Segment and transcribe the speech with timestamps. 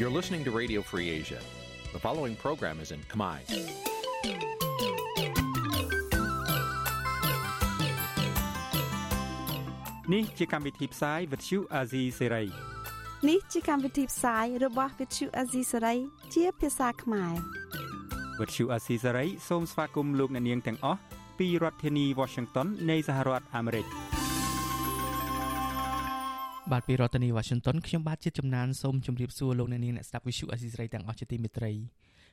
[0.00, 1.38] You're listening to Radio Free Asia.
[1.92, 3.36] The following program is in Khmer.
[10.14, 12.46] នេះជាកម្មវិធីផ្សាយ Vuthu Azizi Serai
[13.28, 15.98] នេះជាកម្មវិធីផ្សាយរបស់ Vuthu Azizi Serai
[16.34, 17.34] ជាភាសាខ្មែរ
[18.38, 21.00] Vuthu Azizi Serai សូមស្វាគមន៍លោកអ្នកនាងទាំងអស់
[21.38, 23.86] ពីរដ្ឋធានី Washington នៃសហរដ្ឋអាមេរិក
[26.72, 31.72] បាទពីរដ្ឋធានី Washington ខ្ញុំបាទជាចំណានសូមជម្រាបសួរលោកអ្នកនាងអ្នកស្ដាប់ Vuthu Azizi Serai ទាំងអស់ជាទីមេត្រី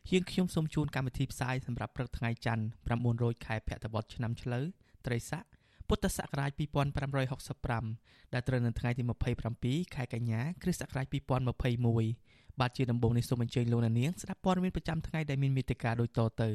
[0.09, 2.63] ជាងខ្ញុំសូមជូនកម្មវិធីផ្សាយសម្រាប់ព្រឹកថ្ងៃច័ន្ទ
[3.03, 4.63] 900ខែភទ្របទឆ្នាំឆ្លូវ
[5.05, 5.43] ត្រីស័ក
[5.87, 6.51] ពុទ្ធសករាជ
[7.37, 9.03] 2565ដែលត្រូវនៅថ្ងៃទី
[9.47, 11.05] 27ខែកញ្ញាគ្រិស្តសករាជ
[11.83, 16.49] 2021បាទជាដំបូងនេះសូមអញ្ជើញលោកអ្នកនាងស្ដាប់ព័ត៌មានប្រចាំថ្ងៃដែលមានមេត្តាដូចតទៅ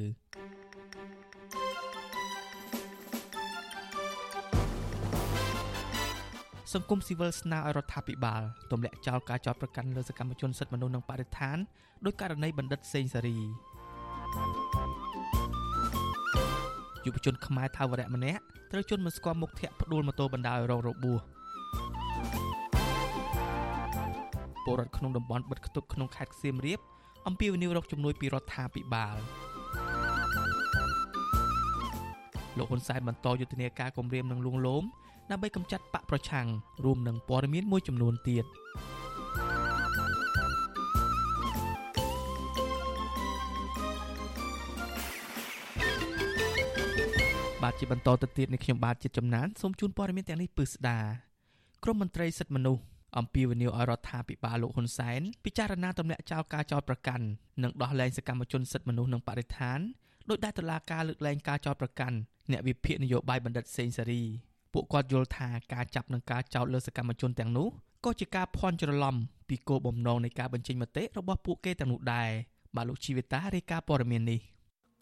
[6.72, 11.56] សង្គមស៊ីវិលស្នើឲ្យរដ្ឋាភិបាលទម្លាក់ចោលការចោទប្រកាន់លើសកម្មជនសិទ្ធិមនុស្សនិងបរិស្ថាន
[12.04, 13.38] ដោយករណីបណ្ឌិតសេងសេរី
[17.04, 21.20] យុវជនខ្មែរថាវរៈម្នាក់ត្រូវជន់មិនស្គាល់មុខធាក់ផ្ដួលម៉ូតូបណ្ដាលឲ្យរងរបួស
[24.64, 26.80] ពលរដ្ឋក្នុងតំបន់បិទគប់ក្នុងខេត្តសៀមរាប
[27.26, 29.16] អំពាវនាវរកជំនួយពីរដ្ឋាភិបាល
[32.56, 34.84] លោកហ៊ុនសែនបន្តយុទ្ធនាការគម្រាមនឹងលួងលោម
[35.30, 36.46] ដើម្បីកម្ចាត់បកប្រឆាំង
[36.84, 38.44] រួមនឹងព័ត៌មានមួយចំនួនទៀត
[47.62, 50.98] បាទជាបន្តទៅទៀតនេះខ្ញុំបាទជាចំណានសូមជូនព័ត៌មានទាំងនេះពិស្ដា
[51.84, 52.82] ក្រមមន្ត្រីសិទ្ធិមនុស្ស
[53.18, 57.24] អំពីវិនិយោគឲ្យរដ្ឋាភិបាលលោកហ៊ុនសែនពិចារណាទម្លាក់ចោលការចោទប្រកាន់
[57.62, 59.78] និងដោះលែងសកម្មជនសិទ្ធិមនុស្សនិងបរិស្ថាន
[60.28, 62.16] ដោយដែលតុលាការលើកលែងការចោទប្រកាន់
[62.50, 64.22] អ្នកវិភាគនយោបាយបណ្ឌិតសេងសេរី
[64.72, 67.68] ពួកគាត់យល់ថាការចាប់និងការចោទលើសកម្មជនទាំងនោះ
[68.04, 69.16] ក៏ជាការភ័ន្តច្រឡំ
[69.48, 72.30] ពីគោលបំណងនៃការបញ្ចេញមតិរបស់ពួកគេទាំងនោះដែរ
[72.76, 74.40] បាទលោកជីវិតារាយការណ៍ព័ត៌មាននេះ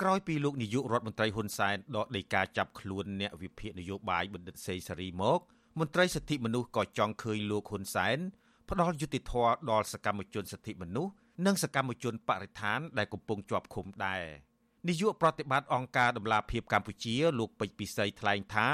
[0.03, 5.41] ក្រោយពីលោកនាយករដ្ឋមន្ត្រីហ៊ុនសែនដកដីកាចាប់ខ្លួនអ្នកវិភាគនយោបាយបណ្ឌិតសេងសេរីមក
[5.79, 8.19] មន្ត្រីសិទ្ធិមនុស្សក៏ចង់ឃើញលោកហ៊ុនសែន
[8.69, 11.13] ផ្ដល់យុត្តិធម៌ដល់សកម្មជនសិទ្ធិមនុស្ស
[11.47, 14.23] និងសកម្មជនបរិស្ថានដែលកំពុងជាប់ឃុំដែរ
[14.89, 18.69] នាយកប្រតិបត្តិអង្គការដំឡាភិបកម្ពុជាលោកពេជ្រពិសីថ្លែងថា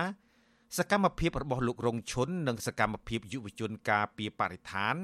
[0.74, 4.94] សកម្មភាពរបស់លោករងឈុននិងសកម្មភាពយុវជនការពីបរិស្ថាន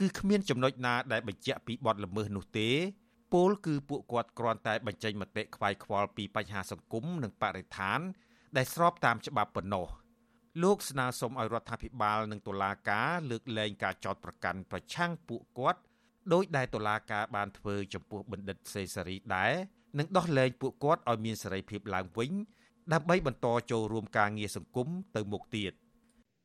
[0.00, 2.70] គឺគ្មានចំណុចណាដែលបញ្ជាក់ពីបទល្មើសនោះទេ
[3.32, 8.00] ពលគឺពួកគាត់គ្រាន់តែបញ្ចេញមតិខ្វាយខ្វល់ពីបញ្ហាសង្គមនិងបរិស្ថាន
[8.56, 9.86] ដែលស្របតាមច្បាប់ប៉ុណ្ណោះ
[10.62, 15.80] លោកស្នើសុំឲ្យរដ្ឋាភិបាលនិងតុលាការលើកលែងការចោទប្រកាន់ប្រឆាំងពួកគាត់
[16.32, 19.52] ដោយដែលតុលាការបានធ្វើចំពោះបណ្ឌិតសេសារីដែរ
[19.98, 22.32] និងដោះលែងពួកគាត់ឲ្យមានសេរីភាពឡើងវិញ
[22.92, 25.72] ដើម្បីបន្តចូលរួមការងារសង្គមទៅមុខទៀត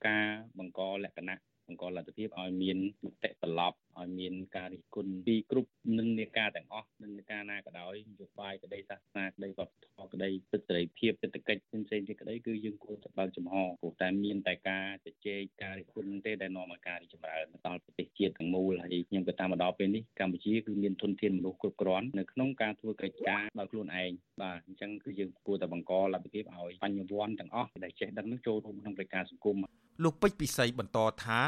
[0.07, 0.25] ការ
[0.59, 1.35] បង្កលក្ខណៈ
[1.67, 24.11] បង្កលទ្ធភាពឲ្យមានមតិត្រឡប់ឲ្យមានការរិះគន់ពីគ្រប់និន្នាការទាំងអស់និន្នាការណាក៏ដោយនយោបាយក្តីសាសនាក្តីវប្បធម៌ក្តីសិទ្ធិសេរីភាពសេដ្ឋកិច្ចផ្សេងៗទៀតក្តីគឺយើងគួរតែបើកចំហព្រោះតែមានតែការជជែកការរិះគន់ទេដែលនាំឲ្យការរីកចម្រើនដល់ប្រទេសជាតិទាំងមូលហើយខ្ញុំក៏តាមមកដល់ពេលនេះកម្ពុជាគឺមានធនធានមនុស្សគ្រប់គ្រាន់នៅក្នុងការធ្វើកិច្ចការដោយខ្លួនឯង
[24.41, 29.55] បាទអញ្ចឹងគឺយើងគួរតែបង្កលទ្ធភាពឲ្យបញ្ញវន្តទាំងអស់ដែលចេះដឹងនឹងចូលរួមក្នុងកិច្ចការសង្គម
[30.03, 31.41] លោកពេជ្រពិសីបន្តថា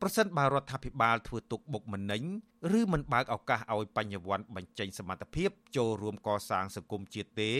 [0.00, 2.22] ប្រសិនបើរដ្ឋាភិបាលធ្វើទុកបុកម្នេញ
[2.78, 7.52] ឬមិនបើកឱកាសឲ្យបញ្ញវន្តបញ្ចេញសមត្ថភាពចូលរួមកសាងសង្គមជាតិទេ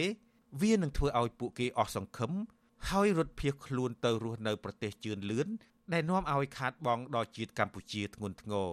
[0.61, 2.31] វានឹងធ្វើឲ្យពួកគេអស់សង្ឃឹម
[2.89, 5.47] ហើយរត់ភៀសខ្លួនទៅរស់នៅប្រទេសជឿនលឿន
[5.93, 8.71] ដែលនាំឲ្យខាតបង់ដល់ជាតិកម្ពុជាធ្ងន់ធ្ងរ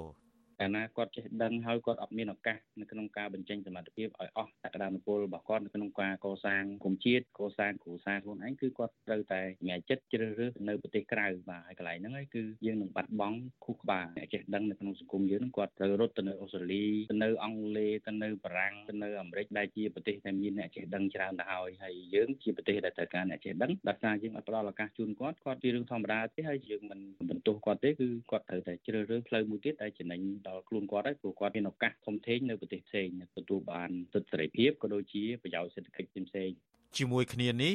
[0.61, 27.01] កាលណាគាត់ចេះដឹងហើយគាត់អត់មានឱកាសនៅក្នុងការបញ្ចេញសមត្ថភាពឲ្យអស់សក្តានុពលរបស់គាត់នៅក្នុងការកសាងគុំជាតិកសាងគ្រួសារខ្លួនឯងគឺគាត់ត្រូវតែញ៉ាំចិត្តជ្រើសរើសនៅប្រទេសក្រៅបាទហើយកន្លែងហ្នឹងហើយគឺយើងនឹងបាត់បង់ខុសក្បាលអ្នកចេះដឹងនៅក្នុងសង្គមយើងហ្នឹងគាត់ត្រូវរត់ទៅនៅអូស្ត្រាលីទៅនៅអង់គ្លេសទៅនៅបារាំងទៅនៅអាមេរិកដែលជាប្រទេសដែលមានអ្នកចេះដឹងច្រើនទៅហើយហើយយើងជាប្រទេសដែលត្រូវការអ្នកចេះដឹងដោយសារយើងអត់ផ្ដល់ឱកាសជូនគាត់គាត់ជារឿងធម្មតាទេហើយយើងមិន
[27.31, 36.51] បន្ទោសគាត់ទេគឺគាត់ត្រូវតែជ្រើសរើសផ្លូវមួយទៀតដែលចំណេញដល់ខ្លួនគាត់ហើយព្រោះគាត់មានឱកាសធំធេងនៅប្រទេសផ្សេងទទួលបានសិទ្ធិសេរីភាពក៏ដូចជាប្រយោជន៍សេដ្ឋកិច្ចផ្សេង
[36.97, 37.75] ជាមួយគ្នានេះ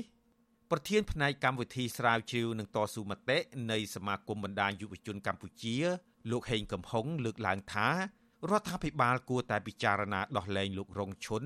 [0.71, 3.37] ប្រធានផ្នែកកម្មវិធីស្រាវជ្រាវនិងតស៊ូមតិ
[3.71, 5.75] នៃសមាគមបណ្ដាញយុវជនកម្ពុជា
[6.31, 7.89] លោកហេងកំហុងលើកឡើងថា
[8.51, 11.43] រដ្ឋាភិបាលគួរតែពិចារណាដោះលែងលោករងឈុន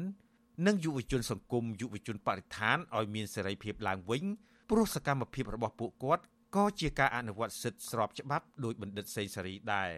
[0.68, 4.24] និងយុវជនសង្គមយុវជនបរិស្ថានឲ្យមានសេរីភាពឡើងវិញ
[4.70, 6.24] ព្រោះសកម្មភាពរបស់ពួកគាត់
[6.56, 9.92] ក៏ជាការអនុវត្តសិទ្ធិស្របច្បាប់ដោយបណ្ឌិតសេងសេរីដែរ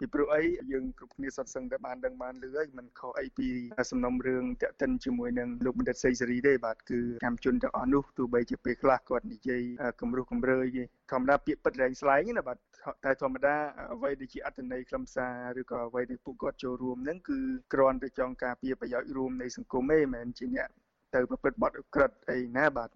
[0.00, 0.42] ពីព្រោះអី
[0.72, 3.48] យើងគ្រប់គ្នាសុទ្ធសឹងតែបានដឹងបានលឺហើយมันខុសអីពី
[3.90, 9.62] សំណុំរឿងតាក់ទិនជាមួយនឹងលោកបណ្ឌិតសេងសេរីទេបាទគឺកម្មជនទាំងអស់នោះទោះបីជាពេលខ្លះគាត់និយាយ
[10.00, 10.66] គំរោះគំរើយ
[11.12, 12.56] ធម្មតាពាក្យពិតរែងស្លែងណាបាទ
[13.04, 13.54] តែធម្មតា
[13.94, 15.26] អ្វីដែលជាអត្តន័យខ្លឹមសា
[15.56, 17.38] រឬក៏អ្វីដែលពួកគាត់ចូលរួមហ្នឹងគឺ
[17.72, 20.68] គ្រាន់តែចង់ការពារប្រយោជន៍រួមនៃសង្គមទេមិនមែនជាអ្នក
[21.14, 22.90] ទៅប្រព្រឹត្តបទឧក្រិដ្ឋអីណាបាទ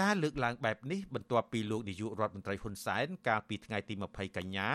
[0.00, 4.68] ការលើកឡើងបែបនេះបន្ទាប់ពីលោកនាយករដ្ឋមន្ត្រីហ៊ុនសែនកាលពីថ្ងៃទី20កញ្ញា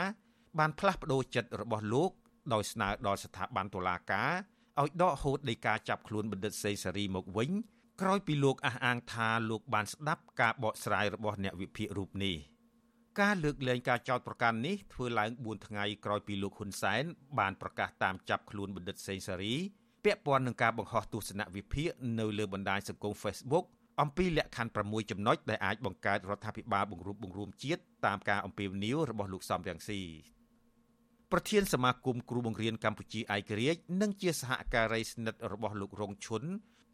[0.59, 2.11] បានផ្លាស់ប្តូរចិត្តរបស់លោក
[2.53, 4.31] ដោយស្នើដល់ស្ថាប័នតុលាការ
[4.81, 7.49] ឲ្យដកហូតដីកាចាប់ខ្លួនបណ្ឌិតសេងសេរីមកវិញ
[8.01, 12.35] ក្រោយពីលោកអះអាងថាលោកបានស្ដាប់ការបកស្រាយរបស់អ្នកវិភាគរូបនេះ
[13.21, 17.03] ការលើកលែងការចោទប្រកាន់នេះធ្វើឡើង4ថ្ងៃក្រោយពីលោកហ៊ុនសែន
[17.39, 19.55] បានប្រកាសតាមចាប់ខ្លួនបណ្ឌិតសេងសេរី
[20.05, 23.65] ពាក់ព័ន្ធនឹងការបង្ហោះទស្សនវិភាគនៅលើបណ្ដាញសង្គម Facebook
[24.01, 30.01] អំពីលក្ខខណ្ឌ6ចំណុចដែលអាចបង្កើតរដ្ឋាភិបាលបង្រួបបង្រួមជាតិតាមការអំពាវនាវរបស់លោកសំរងស៊ី
[31.31, 36.43] ប្រធានសមាគមគ្រូបង្រៀនកម្ពុជាឯករាជ្យនិងជាសហការីស្និទ្ធរបស់លោករងឈុន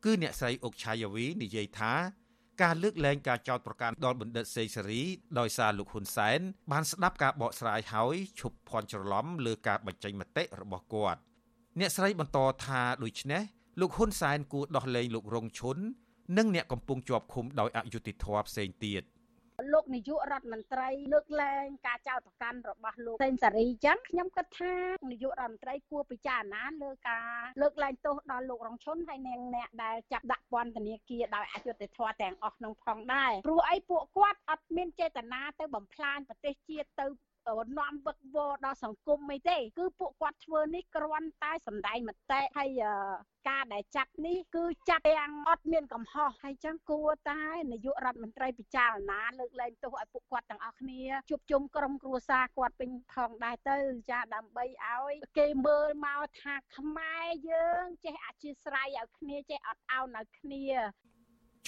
[0.05, 1.93] គឺអ្នកស្រីអុកឆាយាវីនិយាយថា
[2.61, 5.01] ការលើកលែងការចោទប្រកាន់ដល់បណ្ឌិតសេងសេរី
[5.39, 6.39] ដោយសារលោកហ៊ុនសែន
[6.71, 11.19] បានស្ដាប់ការបកស្រាយហើយឈប់ភ័ន្តច្រឡំលើការបញ្ចេញមតិរបស់គាត់
[11.79, 13.43] អ្នកស្រីបន្តថាដូច្នេះ
[13.81, 15.77] លោកហ៊ុនសែនគួរដោះលែងលោករងឈុន
[16.37, 19.01] និងអ្នកកំពុងជាប់ឃុំដោយអយុត្តិធម៌ផ្សេងទៀត
[19.73, 24.73] លោកនាយករដ្ឋមន្ត្រីលើកលែងការចោទប្រកាន់របស់លោកសេនសារីចឹងខ្ញុំគិតថា
[25.11, 27.27] នាយករដ្ឋមន្ត្រីគួរពិចារណាលើការ
[27.61, 37.05] លើកលែងទោសដល់លោករងឈុនហើយនិងអ្នកដែលចាប់ដាក់ពន្ធនាគារដោយអយុត្តិធម៌ទាំងអស់ក្នុងផងដែរព្រោះអីពួកគាត់អត់មានចេតនាទៅបំផ្លាញប្រទេសជាតិទៅ
[37.79, 42.81] នាំវឹកវរដល់សង្គមអីទេ គឺពួកគាត់ធ្វើនេះគ្រាន់តែសម្ដែងមតិហើយ
[43.49, 47.41] ការដែលចាត់នេះគឺចាត់ទាំងអត់មានកំហុសហើយចឹងគួរតែ
[47.71, 53.77] នាយករដ្ឋមន្ត្រីពិចារណាលើកលែងទោសឲ្យពួកគាត់ទាំងអស់គ្នាជួបជុំក្រុមគ្រួសារគាត់ពេញផងដែរទៅ
[54.09, 60.65] ចាដើម្បីឲ្យគេមើលមកថាខ្មែរយើងចេះអធិស្ឋានឲ្យគ្នាចេះអត់អោនឲ្យគ្នា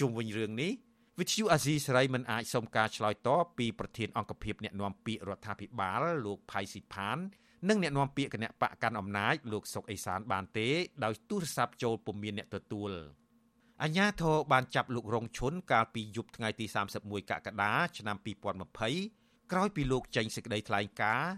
[0.00, 0.72] ជុំវិញរឿងនេះ
[1.20, 7.18] វិទ្យុអាស៊ីសេរីមិនអាចសុំការឆ្លើយតបពីប្រធានអង្គភិបអ្នកណែនាំពាក្យរដ្ឋាភិបាលលោកផៃស៊ីផាន
[7.68, 10.68] និងអ្នកនាំពាក្យគណៈបកកាន់អំណាចលោកសុកអេសានបានទេ
[11.04, 12.90] ដោយទូរស័ព្ទចូលពុំមានអ្នកទទួល
[13.82, 16.66] អញ្ញាធរបានចាប់លោករងឈុនកាលពីយប់ថ្ងៃទី
[16.98, 18.16] 31កក្កដាឆ្នាំ
[18.84, 21.32] 2020ក្រោយពីលោកចេញសេចក្តីថ្លែងការណ៍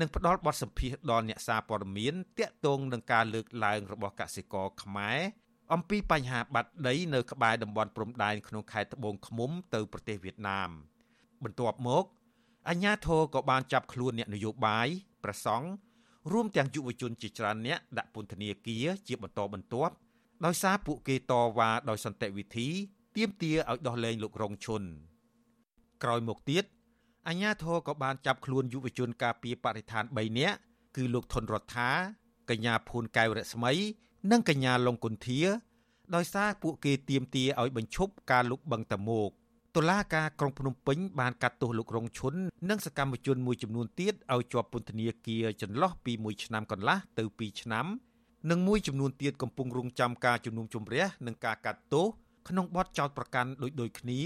[0.00, 5.18] និងផ្ដល់បទសម្ភាសន៍ដល់អ្នកសារព័ត៌មានទាក់ទងនឹងការលើកឡើងរបស់កសិករខ្មែរ
[5.72, 10.70] អំពីបញ្ហាបាត់ដីនៅក្បែរតំបន់ព្រំដែនក្នុងខេត្តត្បូងឃ្មុំទៅប្រទេសវៀតណាម
[11.44, 12.04] បន្ទាប់មក
[12.68, 14.88] អញ្ញាធរក៏បានចាប់ខ្លួនអ្នកនយោបាយ
[15.24, 15.66] ប្រសង់
[16.32, 19.94] រួមទាំងយុវជនជាច្រើនអ្នកដាក់ពន្ធនាគារជាបន្តបន្ទាប់
[20.44, 22.68] ដោយសារពួកគេតវ៉ាដោយសន្តិវិធី
[23.16, 24.82] ទាមទារឲ្យដោះលែងលោករងឈុន
[26.02, 26.64] ក្រោយមកទៀត
[27.28, 30.56] អញ្ញាធរក៏បានចាប់ខ្លួនយុវជនការពារបរិស្ថាន3នាក់
[30.96, 31.90] គឺលោកថនរដ្ឋា
[32.50, 33.72] កញ្ញាភួនកែវរស្មី
[34.30, 35.40] និងកញ្ញាលងគុន្ធា
[36.14, 39.30] ដោយសារពួកគេទាមទារឲ្យបញ្ឈប់ការលុបបង្តមោក
[39.76, 42.34] តុលាការក្រុងភ្នំពេញបានកាត់ទោសលោករងឈុន
[42.70, 47.86] និងសកម្មជនមួយចំនួនទៀតឲ្យជាប់ពន្ធនាគារចន្លោះពី1ឆ្នាំកន្លះទៅ2ឆ្នាំ
[48.50, 52.06] និងមួយចំនួនទៀតកំពុងរងចាំការជំនុំជម្រះនិងការកាត់ទោស
[52.48, 54.20] ក្នុងបទចោទប្រកាន់ដូចដូចគ្នា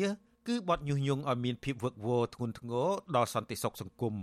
[0.49, 4.15] គឺបទញុះញង់ឲ្យមានភាពវឹកវរធ្ងន់ធ្ងរដល់សន្តិសុខសង្គម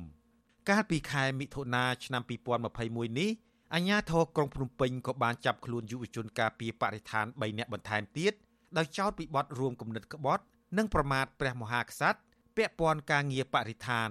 [0.69, 2.21] កាលពីខែមិថុនាឆ្នាំ
[2.69, 3.29] 2021នេះ
[3.75, 8.33] អាជ្ញាធរក្រុងភ្នំពេញក៏បានចាប់ខ្លួនយុវជនការពារបរិស្ថាន3នាក់បន្ថែមទៀត
[8.77, 10.43] ដោយចោទពីបទរួមគំនិតក្បត់
[10.77, 12.19] និងប្រមាថព្រះមហាក្សត្រ
[12.55, 14.09] ពាក់ព័ន្ធការងារបរិស្ថាន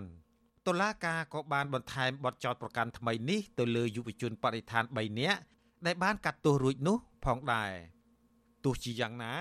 [0.66, 5.40] តុលាការក៏បានបន្ថែមបទចោទប្រកាន់ថ្មីនេះទៅលើយុវជនបរិស្ថាន3នាក់
[5.87, 7.72] ដែលបានកាត់ទោសរួចនោះផងដែរ
[8.64, 9.34] ទោះជាយ៉ាងណា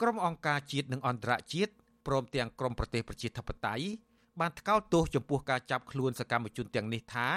[0.00, 1.72] ក្រុមអង្គការជាតិនិងអន្តរជាតិ
[2.06, 3.84] ព្រមទាំងក្រុមប្រទេសប្រជាធិបតេយ្យ
[4.40, 7.28] បានថ្កោលទោសចំពោះការចាប់ខ្លួនសកម្មជនទាំងនេះថា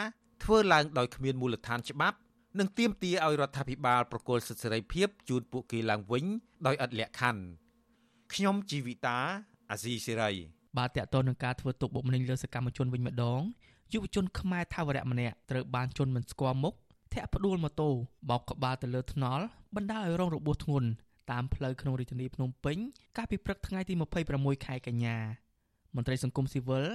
[0.44, 2.18] ធ្វើឡើងដោយគ្មានមូលដ្ឋានច្បាប់
[2.60, 6.26] និងទាមទារឲ្យរដ្ឋាភិបាលប្រគល់សិទ្ធិសេរីភាពជូនពួកគេឡើងវិញ
[6.66, 7.44] ដោយឥតលក្ខខណ្ឌ
[8.34, 9.18] ខ្ញុំជីវិតា
[9.72, 10.32] អាស៊ីសេរី
[10.78, 13.42] បាទតកតនឹងការធ្វើទុកបុកម្នេញលើសកម្មជនវិញម្ដង
[13.94, 16.74] យុវជនខ្មែរថាវរៈម្នាក់ត្រូវបានជន់មិនស្គាល់មុខ
[17.14, 17.90] ធាក់ផ្ដួលម៉ូតូ
[18.30, 19.46] បោកក្បាលទៅលើថ្នល់
[19.76, 20.90] បណ្ដាលឲ្យរងរបួសធ្ងន់
[21.32, 22.78] តាមផ្លូវក្នុងរាជធានីភ្នំពេញ
[23.18, 23.94] កាលពីព្រឹកថ្ងៃទី
[24.30, 25.18] 26ខែកញ្ញា
[25.96, 26.86] មន្ត្រីសង្គមស៊ីវិល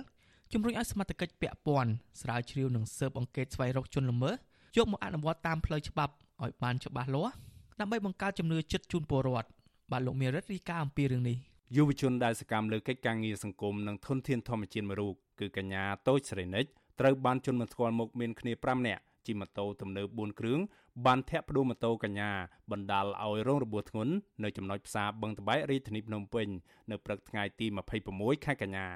[0.53, 4.35] ជំរុញឲ្យសមត្ថកិច្ចពាក់ព័ន្ធស្រាវជ្រាវនិងស៊ើបអង្កេតស្វែងរកជនល្មើស
[4.77, 6.13] យកមកអនុវត្តតាមផ្លូវច្បាប់
[6.43, 7.35] ឲ្យបានច្បាស់លាស់
[7.81, 9.49] ដើម្បីបង្កើតជំនឿចិត្តជូនពលរដ្ឋ
[9.93, 11.37] បាទលោកមេរិតរីកាអំពីរឿងនេះ
[11.77, 16.65] យុវជនដែលសកម្មលើកិច្ចការងារសង្គមនិងធនធានធម្មជាតិមួយរូបគឺកញ្ញាតូចស្រីនិច
[17.01, 20.61] ត្រូវបានជន់មិនស្គាល់មុខមានគ្នា5នាក់ជិះម៉ូតូទំនើប4គ្រឿង
[21.07, 22.31] បានធាក់ផ្ដួលម៉ូតូកញ្ញា
[22.71, 24.13] បណ្ដាលឲ្យរងរបួសធ្ងន់
[24.43, 26.49] នៅចំណុចផ្សារបឹងត្បែករាជធានីភ្នំពេញ
[26.91, 27.67] នៅព្រឹកថ្ងៃទី
[28.07, 28.87] 26ខែកញ្ញា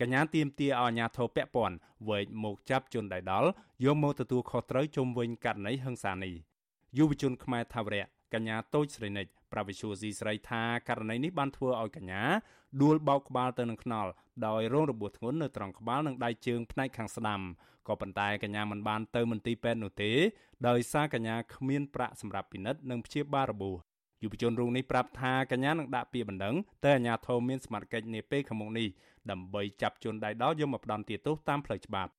[0.00, 1.76] កញ្ញាទៀមទាឲ្យអាជ្ញាធរពាក់ព័ន្ធ
[2.08, 3.48] វែកមកចាប់ជនដៃដល់
[3.84, 6.34] យកមកទទួលខុសត្រូវជុំវិញករណីហិង្សានេះ
[6.98, 12.22] យុវជនខ្មែរថាវរៈកញ្ញាតូចស្រីនិចប្រវិសុយស៊ីស្រីថាករណីនេះបានធ្វើឲ្យកញ្ញា
[12.82, 14.10] ដួលបោកក្បាលទៅនឹងខ្នល់
[14.46, 17.40] ដោយរងរបួសធ្ងន់នៅត្រង់ក្បាលនិងដៃជើងផ្នែកខាងស្ដាំ
[17.88, 20.10] ក៏ប៉ុន្តែកញ្ញាមិនបានទៅមន្ទីរពេទ្យនោះទេ
[20.68, 23.87] ដោយសារកញ្ញាគ្មានប្រាក់សម្រាប់ពិនិត្យនិងព្យាបាលរបួស
[24.22, 28.88] យុវជនរូបនេះប្រាប់ថាកញ្ញានឹងដាក់ពាក្យបណ្ដឹងទៅអាជ្ញាធរមានសមត្ថកិច្ចនាពេលខាងមុខនេះ
[29.30, 32.10] ដើម្បីចាប់ជនដៃដល់យកមកផ្ដន្ទាទោសតាមផ្លូវច្បាប់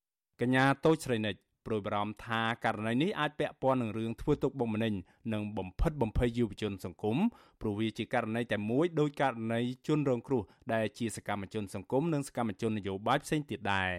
[0.42, 4.94] កញ្ញាតូចស្រីនិចព្រួយបារម្ភថាករណីនេះអាចពាក់ព័ន្ធនឹងរឿងធ្វើទុកបុកម្នេញ
[5.34, 7.18] និងបំផិតបំភ័យយុវជនសង្គម
[7.62, 10.42] ព្រោះវាជាករណីតែមួយដោយករណីជនរងគ្រោះ
[10.74, 13.90] ដែលជាសកម្មជនសង្គមនិងសកម្មជននយោបាយផ្សេងទៀតដែរ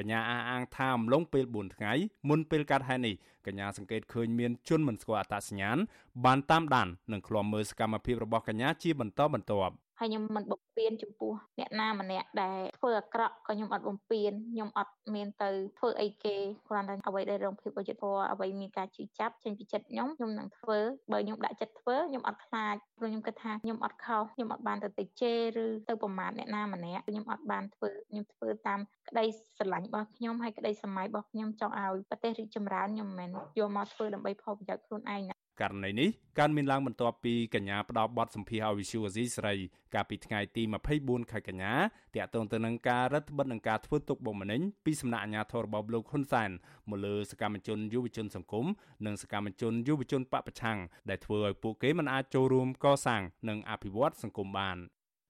[0.00, 1.92] កញ្ញាអះអាងថាអំឡុងពេល4ថ្ងៃ
[2.28, 3.14] មុនពេលកើតហេតុនេះ
[3.46, 5.78] កញ្ញាសង្កេតឃើញមានជនមិនស្គាល់អត្តសញ្ញាណ
[6.24, 16.36] បានតាមដាននិងឃ្លាំមើលសកម្មភាពរបស់កញ្ញាជាបន្តបន្ទាប់ ហើយខ្ញុំមិនបំពេញចំពោះអ្នកណាម្នាក់ដែលធ្វើអាក្រក់ក៏ខ្ញុំអត់បំពេញខ្ញុំអត់មានទៅធ្វើអីគេ
[16.68, 20.78] គ្រាន់តែអ្វីដែលរងភាពអយុត្តិធម៌អ្វីមានការជឿចាប់ចេញពីចិត្តខ្ញុំខ្ញុំនឹងធ្វើ
[21.12, 29.24] បើខ្ញុំដាក់ចិត្តធ្វើខ្ញុំអត់ខ្លាចព្រោះខ្ញុំគិតថាខ្ញុំអត់ខុសខ្ញុំអត់បានទៅទៅជេរឬទៅប្រមាថអ្នកណាម្នាក់ខ្ញុំអត់បានធ្វើខ្ញុំធ្វើតាមក្តី
[29.56, 39.54] ស្រឡាញ់របស់ខ្ញុំហើយក្តីសម័យរបស់ខ្ញុំចង់ឲ្យប្រទេសរីកចម្រើនខ្ញុំមិនមែនយកមកធ្វើដើម្បីផលប្រយោជន៍ខ្លួនឯងណា ករណីនេះកើតមានឡើងបន្ទាប់ពីកញ្ញាផ្ដោតបទសម្ភាសឲ្យវិសុវអាស៊ីស្រី
[39.94, 40.62] កាលពីថ្ងៃទី
[40.96, 41.74] 24ខែកញ្ញា
[42.14, 46.50] តាក់ទងទៅនឹងការរដ្ឋបិទនឹងការធ្វើទុកបុកម្នេញពីសំណាក់អាជ្ញាធររបស់លោកហ៊ុនសែន
[46.90, 48.66] មកលើសកម្មជនយុវជនសង្គម
[49.06, 50.78] និងសកម្មជនយុវជនបពប្រឆាំង
[51.10, 54.78] ដែលធ្វើឲ្យពួកគេមិនអាចចូលរួមកសាងនិងអភិវឌ្ឍសង្គមបាន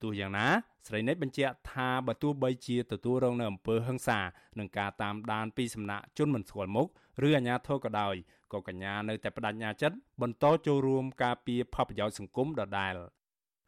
[0.03, 0.47] ទោះយ៉ាងណា
[0.87, 4.21] ស្រីនិតបញ្ជាក់ថាបើទោះបីជាទទួលរងនៅអំពើហិង្សា
[4.59, 6.89] និងការតាមដានពីសំណាក់ជនមិនស្គាល់មុខ
[7.27, 8.15] ឬអាជ្ញាធរក៏ដោយ
[8.53, 12.95] ក៏កញ្ញានៅតែបដិញ្ញាចិត្តបន្តចូលរួមការពារផលប្រយោជន៍សង្គមដដែល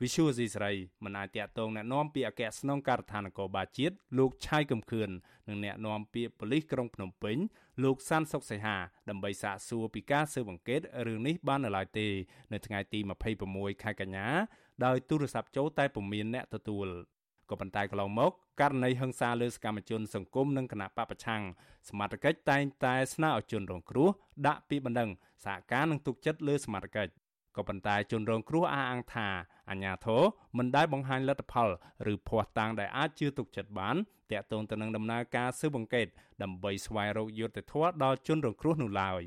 [0.02, 5.10] វិសុយអ៊ីស្រាអែលមិនអាចតាក់ទងណែនាំពីអគ្គស្នងការដ្ឋាននគរបាលជាតិលោកឆៃកំខឿន
[5.48, 7.36] និងណែនាំពីប៉ូលីសក្រុងភ្នំពេញ
[7.84, 8.76] លោកសានសុកសីហា
[9.08, 12.08] ដើម្បីសាកសួរពីការស៊ើបអង្កេតរឿងនេះបាននៅឡើយទេ
[12.52, 12.98] នៅថ្ងៃទី
[13.42, 14.26] 26ខែកញ្ញា
[14.84, 16.86] ដោយទូរស័ព្ទចូលតែពុំមានអ្នកទទួល
[17.50, 21.42] ក៏ប៉ុន្តែកន្លងមក ករណីហិង្សាលើសកម្មជនសង្គមនិងគណៈបពប្រឆាំង
[21.88, 24.08] សមត្ថកិច្ចតែងតែស្នើឲ្យជនរងគ្រោះ
[24.46, 25.10] ដាក់ពីបណ្ដឹង
[25.44, 27.12] សហការនឹងទុកចិត្តលើសមត្ថកិច្ច
[27.56, 29.28] ក៏ប៉ុន្តែជនរងគ្រោះអះអាងថា
[29.70, 30.22] អាញាធរ
[30.58, 31.68] មិនដែលបង្ហាញលទ្ធផល
[32.12, 33.96] ឬភ័ស្តុតាងដែលអាចជឿទុកចិត្តបាន
[34.30, 36.06] តាក់ទងទៅនឹងដំណើរការស៊ើបអង្កេត
[36.42, 39.22] ដើម្បីស្វែងរកយុត្តិធម៌ដល់ជនរងគ្រោះនោះឡើយ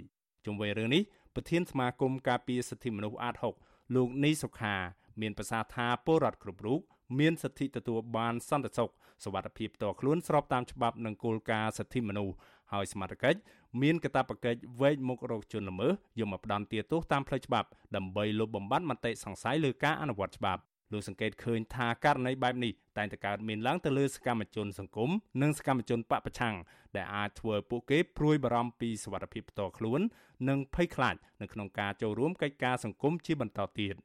[0.46, 1.04] ជុំវិញរឿងនេះ
[1.36, 4.76] ប្រធានសមាគមការពារសិទ្ធិមនុស្សអាត6លោកនីសុខា
[5.22, 6.80] មានប្រសាសន៍ថាពលរដ្ឋគ្រប់រូប
[7.20, 8.92] មានសិទ្ធិទទួលបានសន្តិសុខ
[9.24, 12.36] សុវត្ថិភាពផ្ទាល់ខ្លួនស្របតាមច្បាប់និងគោលការណ៍សិទ្ធិមនុស្ស
[12.72, 13.40] ហើយសមត្ថកិច្ច
[13.82, 20.62] មានកាតព្វកិច្ចវែកមុខរកជនល្មើសយកមកផ្ដន្ទាទោសតាមផ្លូវច្បាប់ដើម្បីលុបបំបាត់មតិសង្ស័យលើការអនុវត្តច្បាប់
[20.94, 25.10] លោកសង្កេតឃើញថាករណីបែបនេះតែងតែកើតមានឡើងទៅលើសកម្មជនសង្គម
[25.42, 26.56] និងសកម្មជនបពប្រឆាំង
[26.96, 30.02] ដែលអាចធ្វើឲ្យពួកគេព្រួយបារម្ភពីសុវត្ថិភាពផ្ទាល់ខ្លួន
[30.50, 33.96] និងភ័យខ្លាចនៅក្នុងការចូលរួមកិច្ចការសង្គមជាបន្តទៀត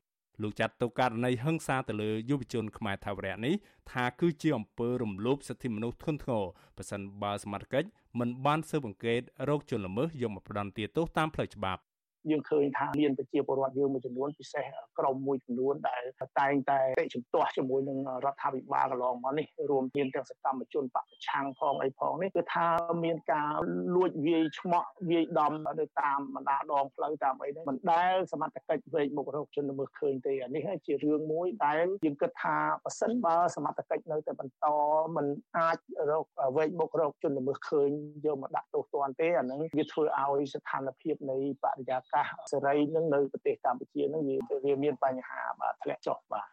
[0.42, 3.54] លោកចាត់ទុកករណីហិង្សាទៅលើយុវជនខ្មែរថាវរៈនេះ
[3.90, 6.44] ថាគឺជាអំពើរំលោភសិទ្ធិមនុស្សធ្ងន់ធ្ងរ
[6.76, 11.82] ប្រសិនបើសមត្ថកិច្ចមិនបានស៊ើបអង្កេតរោគជនល្មើសយកមកផ្ដន្ទាទោសតាមផ្លូវច្បាប់
[12.30, 14.64] យើងឃើញថាមានប្រជាពលរដ្ឋយើងមួយចំនួនពិសេស
[14.98, 16.02] ក្រុមមួយចំនួនដែល
[16.40, 22.66] តែងតែតិជំទាស់ជាមួយនឹងរដ្ឋាភិបាលកន្លងមកនេះរួមមានទាំងសកម្មជនបពប្រឆាំងផងអីផងនេះគឺថា
[23.04, 23.52] មានការ
[23.96, 34.66] លួចវាយឆ្មក់វាយដំទៅតាមបណ្ដាដងផ្លូវតាមអីហ្នឹងមិនដែលសមត្ថកិច្ចវេកមុខរកជនល្មើសឃើញទេអានេះជារឿងមួយដែលយើងគិតថាប៉ះសិនបើសមត្ថកិច្ចនៅតែបន្ត
[35.16, 35.26] មិន
[35.58, 35.78] អាច
[36.10, 36.24] រក
[36.56, 37.88] វេកមុខរកជនល្មើសឃើញ
[38.26, 44.22] យកមកដាក់ទោសទណ្ឌទេអាហ្នឹងវាធ្វើឲ្យស្ថានភាពនៃបរិយាកាសសេរីនឹងនៅប្រទេសកម្ពុជានឹង
[44.64, 46.48] វាមានបញ្ហាបាទធ្លាក់ចុះបាទ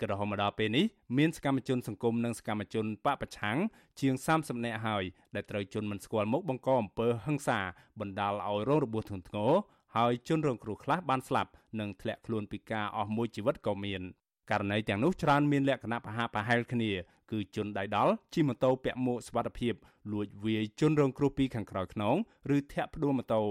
[0.00, 0.84] ក៏រហូតមកដល់ពេលនេះ
[1.18, 3.56] មានសកម្មជនសង្គមនិងសកម្មជនបពប្រឆាំង
[4.00, 7.60] ជាង30នាក់ហើយដែលត្រូវជន់មិនស្គាល់មុខបង្កអំពើហិង្សា
[8.00, 9.52] បណ្ដាលឲ្យរងរបួសធ្ងន់ធ្ងរ
[9.96, 14.02] ហើយជនរងគ្រោះខ្លះបានស្លាប់និងធ្លាក់ខ្លួនពីការអស់មួយជីវិតក៏មាន
[14.50, 16.90] ករណីទាំងនោះច្រើនមានលក្ខណៈប្រហាក់ប្រហែលគ្នា
[17.30, 19.74] គឺជនដៃដល់ជិះម៉ូតូពាក់មួកសុវត្ថិភាព
[20.12, 22.16] លួចវាយជនរងគ្រោះពីខាងក្រោយខ្នង
[22.56, 23.42] ឬធាក់ផ្ដួលម៉ូតូ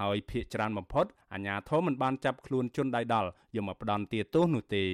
[0.00, 4.84] ហើយភ ieck ច្រើនបំផុតអាជ្ញាធរមិនបានចាប់ខ្លួនជនដៃដល់យកមកផ្ដន់ទាទោសនោះទេ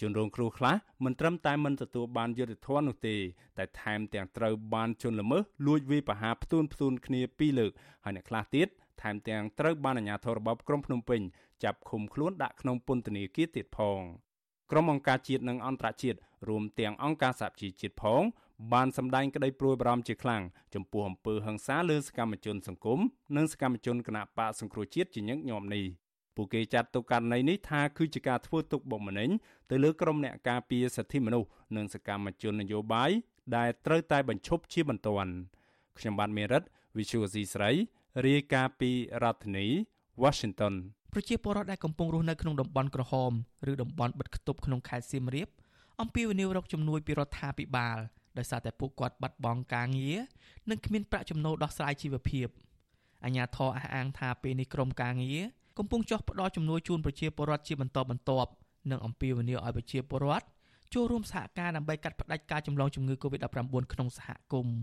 [0.00, 3.16] ជនរងគ្រោះខ្លះមិនត្រឹមតែមិនទទួលបានយុត្តិធម៌នោះទេ
[3.58, 7.72] តែថែមទាំងត្រូវបានជនល្មើសលួចវាយប្រហារផ្ទួនផ្ទួនគ្នាពីរលើក
[8.04, 8.68] ហើយអ្នកខ្លះទៀត
[9.02, 11.20] ថែមទាំងត្រូវបានអាជ្ញាធររបបក្រុងភ្នំពេញ
[11.64, 14.00] ចាប់ឃុំខ្លួនដាក់ក្នុងពន្ធនាគារទៀតផង
[14.70, 16.18] ក្រុមអង្គការជាតិនិងអន្តរជាតិ
[16.48, 18.22] រួមទាំងអង្គការសហជីវជាតិផង
[18.72, 20.42] បានសម្ដែងក្តីព្រួយបារម្ភជាខ្លាំង
[20.74, 23.00] ចំពោះអំពើហិង្សាលើសកម្មជនសង្គម
[23.36, 25.84] និងសកម្មជនគណបកសង្គ្រោះជាតិជាញឹកញាប់នេះ
[26.36, 29.30] ពួកគេចាត់ទុកករណីនេះថាគឺជាការធ្វើទុកបុកម្នេញ
[29.70, 33.10] ទៅលើក្រុមអ្នកការពារសិទ្ធិមនុស្សនិងសកម្មជននយោបាយ
[33.56, 35.32] ដែលត្រូវតែបញ្ឈប់ជាបន្ទាន់
[35.98, 36.62] ខ្ញុំបាទមេរិត
[36.96, 37.70] Visual C ស្រី
[38.26, 38.90] រាយការណ៍ពី
[39.22, 39.66] រដ្ឋធានី
[40.22, 40.74] Washington
[41.14, 43.32] ប្រជាពលរដ្ឋដែលកំពុងរស់នៅក្នុងតំបន់ក្រហម
[43.70, 45.48] ឬតំបន់បិទគប់ក្នុងខេត្តសៀមរាប
[46.00, 47.98] អំពាវនាវរកជំនួយពីរដ្ឋាភិបាល
[48.38, 50.18] ដោយសារតែពួកគាត់បាត់បង់ការងារ
[50.70, 52.46] និងគ្មានប្រាក់ចំណូលដោះស្រាយជីវភាព
[53.24, 55.42] អាជ្ញាធរអះអាងថាពេលនេះក្រមការងារ
[55.78, 58.50] កំពុងចោះផ្ដល់ជំនួយជូនប្រជាពលរដ្ឋជាបន្តបន្ទាប់
[58.90, 60.46] និងអំពាវនាវឲ្យប្រជាពលរដ្ឋ
[60.94, 64.76] ចូលរួមសហការដើម្បីកាត់ផ្តាច់ការចម្លងជំងឺ Covid-19 ក្នុងសហគមន៍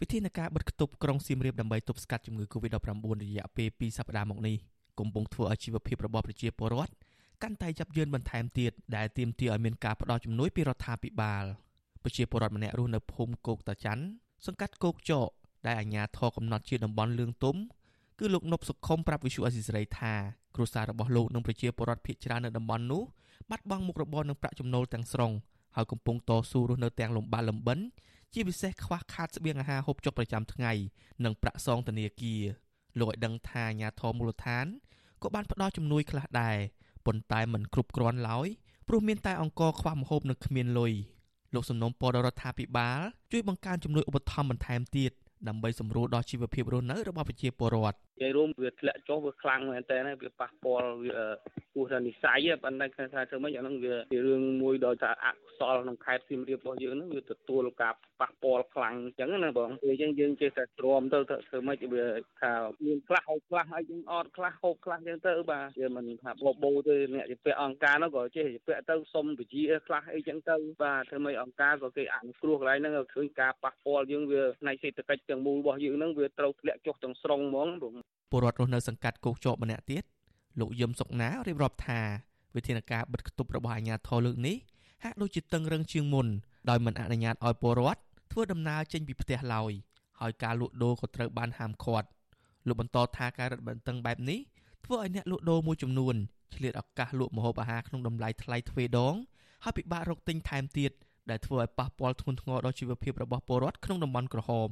[0.00, 2.90] វិធានការបិទគប់ក្រុងសៀមរាបដើម្បីទប់ស្កាត់ជំងឺ Covid-19
[3.22, 6.92] រយៈពេល2សប្តាហ៍មកនេះ កំពុងធ្វើឲ្យជីវភាពរបស់ប្រជាពលរដ្ឋ
[7.42, 11.44] កាន់តែយ៉ាប់យ៉ឺនបន្ថែមទៀតដែលទាមទារឲ្យមានការផ្ដល់ជំនួយពីរដ្ឋាភិបាល
[12.02, 14.04] ប្រជាពលរដ្ឋម្នាក់រស់នៅភូមិគោកតាច័ន្ទ
[14.46, 15.28] សង្កាត់គោកចក
[15.66, 17.56] ដែលអាជ្ញាធរកំណត់ជាតំបន់លឿងទុំ
[18.18, 20.12] គឺលោកនប់សុខុមប្រាប់វិសុអេស៊ីសរ៉ៃថា
[20.54, 23.02] គ្រួសាររបស់លោកនិងប្រជាពលរដ្ឋភៀសច្រើននៅតំបន់នោះ
[23.50, 25.32] បាត់បង់មុខរបរនិងប្រាក់ចំណូលទាំងស្រុង
[25.76, 27.78] ហើយកំពុងតស៊ូរស់នៅទាំងលំបាកលំបិន
[28.32, 30.72] ជាពិសេសខ្វះខាតស្បៀងអាហារហូបចុកប្រចាំថ្ងៃ
[31.24, 32.42] និងប្រាក់សងធនាគារ
[32.98, 34.66] លោកឲ្យដឹងថាអាញាធរមូលដ្ឋាន
[35.22, 36.56] ក៏បានផ្ដល់ជំនួយខ្លះដែរ
[37.06, 38.48] ប៉ុន្តែមិនគ្រប់គ្រាន់ឡើយ
[38.88, 40.92] ព្រោះមានតែអង្គខ្វះម្ហូបនិងគ្មានលុយ
[41.54, 43.00] លោកសំណុំពររដ្ឋាភិបាល
[43.32, 45.12] ជួយបង្កើនជំនួយឧបត្ថម្ភបន្ថែមទៀត
[45.48, 51.14] ដើម្បីសម្រួលដល់ជីវភាពរស់នៅរបស់ប្រជាពលរដ្ឋ និយាយរួមវាធ្លាក់ចុះវាខ្លាំងមែនតើវាប៉ះពាល់វា
[51.74, 61.18] គោះថានិស័យប៉ុន្តែថាធ្វើម៉េចអាហ្នឹងវាជារឿងមួយដោយថាអកុសលក្នុងខេត្តសៀមរាបរបស់យើងហ្នឹងវាទទួលការប៉ះពាល់ខ្លាំងអញ្ចឹងណាបងពេលអញ្ចឹងយើងចេះតែទ្រាំទៅ
[61.48, 62.04] ធ្វើម៉េចវា
[62.40, 62.52] ថា
[62.86, 77.68] មានខ្លះហូបខ្លះហើយយើងអត់ខ្លះហូបខ្លះអញ្ចឹងទៅបាទវាមិនថាបបោទេអ្នកជាពាក់អង្គការនោះក៏ចេះជាពាក់ទៅសុំពជាខ្លះអីចឹងទៅបាទធ្វើម៉េចអង្គការក៏គេអនុគ្រោះកន្លែងហ្នឹងឃើញការប៉ះពាល់យើងវាផ្នែកសេដ្ឋកិច្ចទាំងមូលរបស់យើងហ្នឹងវាត្រូវធ្លាក់ចុះទាំងស្រុងហ្មង
[78.30, 80.04] ពលរដ្ឋរស់នៅសង្កាត់គោកចកម្នាក់ទៀត
[80.60, 82.00] លោកយឹមសុកណារៀបរាប់ថា
[82.56, 84.56] វិធានការបិទគប់របស់អាជ្ញាធរលើកនេះ
[85.04, 86.26] ហាក់ដូចជាតឹងរឹងជាងមុន
[86.70, 88.00] ដោយមិនអនុញ្ញាតឲ្យពលរដ្ឋ
[88.32, 89.72] ធ្វើដំណើរចេញពីផ្ទះឡើយ
[90.20, 92.08] ហើយការលក់ដូរក៏ត្រូវបានហាមឃាត់
[92.66, 94.40] លោកបន្តថាការរឹតបន្តឹងបែបនេះ
[94.84, 96.14] ធ្វើឲ្យអ្នកលក់ដូរមួយចំនួន
[96.54, 99.14] ឆ្លៀតឱកាសលក់ម្ហូបអាហារក្នុងតម្លៃថ្លៃទ្វេដង
[99.64, 100.92] ហើយពិបាករកទិញថែមទៀត
[101.30, 104.70] ដែលធ្វើឲ្យប៉ះពាល់ធ្ងន់ធ្ងរដល់ជីវភាពរបស់ពលរដ្ឋក្នុងតំបន់ក្រហម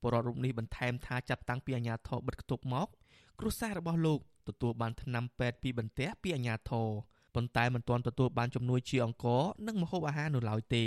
[0.00, 2.88] ពលរដ្ឋរូបនេះបន្ថែមថាចាប់តាំងពីអាញាធរបិទគប់មក
[3.40, 6.88] គ្រួសាររបស់លោកទទួលបានថ្នាំពេទ្យពីបន្ទះពីអាជ្ញាធរ
[7.34, 9.26] ប៉ុន្តែមិនទាន់ទទួលបានជំនួយជាអង្គ
[9.66, 10.84] និងម្ហូបអាហារនៅឡើយទេ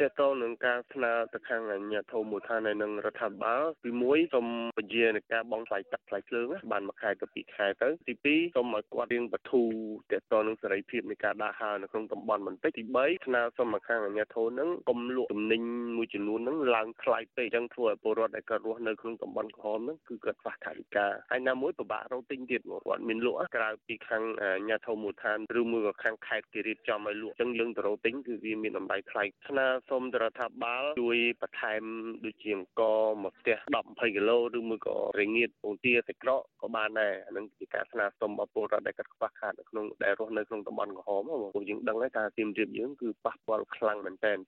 [0.00, 4.46] តើតើនឹងការស្នើទៅខាងអាជ្ញាធរមូលដ្ឋានហើយនឹងរដ្ឋាភិបាលទី1សូម
[4.78, 9.70] ពជានៃការបងថ្លៃទឹកថ្លៃភ្លើងបានមួយខែទៅពីរខែទៅទី2សូមឲ្យគាត់រៀងបធូរ
[10.12, 15.62] តើតើនឹងសេរីភាពនៃការដាក់ហើរនៅក្នុងតំបន់បន្តិចទី3ស្នើសូមមកខាងអាជ្ញាធរនឹងកុំលក់ទំនិញ
[15.96, 31.82] មួយចំនួននឹងឡើងថ្លៃពេកអញ្ចឹងធ្វើឲ្យពលរដ្ឋដែលគាត់រស់នៅក្នុងតំបន់ក្រហមនឹងគឺគាត់ខ្វះថវិកាហើយណាមួយពិបាករកទិញទៀតមកគាត់មានលក់ក្រៅពីខាងអាជ្ញាធរមូលដ្ឋានឬមួយក៏ខាងខេត្តគេរៀបចំឲ្យលក់អញ្ចឹងយើងទៅរកទិញគឺវាមានតម្លៃថ្លៃស្នើសូមទៅរដ្ឋាភិបាលជួយបន្ថែម
[32.24, 32.82] ដូចជាអង្គ
[33.22, 41.22] មកផ្ទះ10 20គីឡូឬមួយក៏រងៀតពងទាសាច់ក្រកក៏បានដែរអានឹងជាការស្នើសុំរបស់ពលរដ្ឋដែលកាត់ខ្វះខាតនៅក្នុងដែលរស់នៅក្នុងតំបន់ក្រហម
[41.54, 44.38] ពួកយើងដឹងហើយថាសៀមរាបយើងគឺប៉ះពាល់ខ្លាំងមែនទែន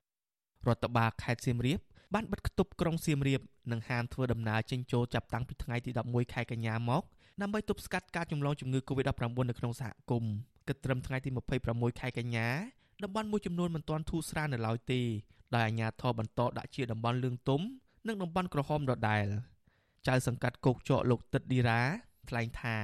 [0.69, 1.81] រដ្ឋបាលខេត្តសៀមរាប
[2.15, 3.41] បានបិទគប់ក្រុងសៀមរាប
[3.73, 7.03] និងហាមធ្វើដំណើរចេញចូលចាប់តាំងពីថ្ងៃទី11ខែកញ្ញាមក
[7.43, 10.35] ដើម្បីទប់ស្កាត់ការចម្លងជំងឺ Covid-19 នៅក្នុងសហគមន៍
[10.69, 11.31] គិតត្រឹមថ្ងៃទី
[11.65, 12.49] 26ខែកញ្ញា
[13.05, 15.01] តំបន់មួយចំនួនមិនទាន់ធូរស្រាលនៅឡើយទេ
[15.55, 17.61] ដោយអាជ្ញាធរបន្តដាក់ជាតំបន់លឿងទុំ
[18.07, 19.27] និងតំបន់ក្រហមដដែល
[20.09, 21.81] ចៅសង្កាត់គោកចកលោកទឹកឌីរ៉ា
[22.29, 22.77] ថ្លែងថា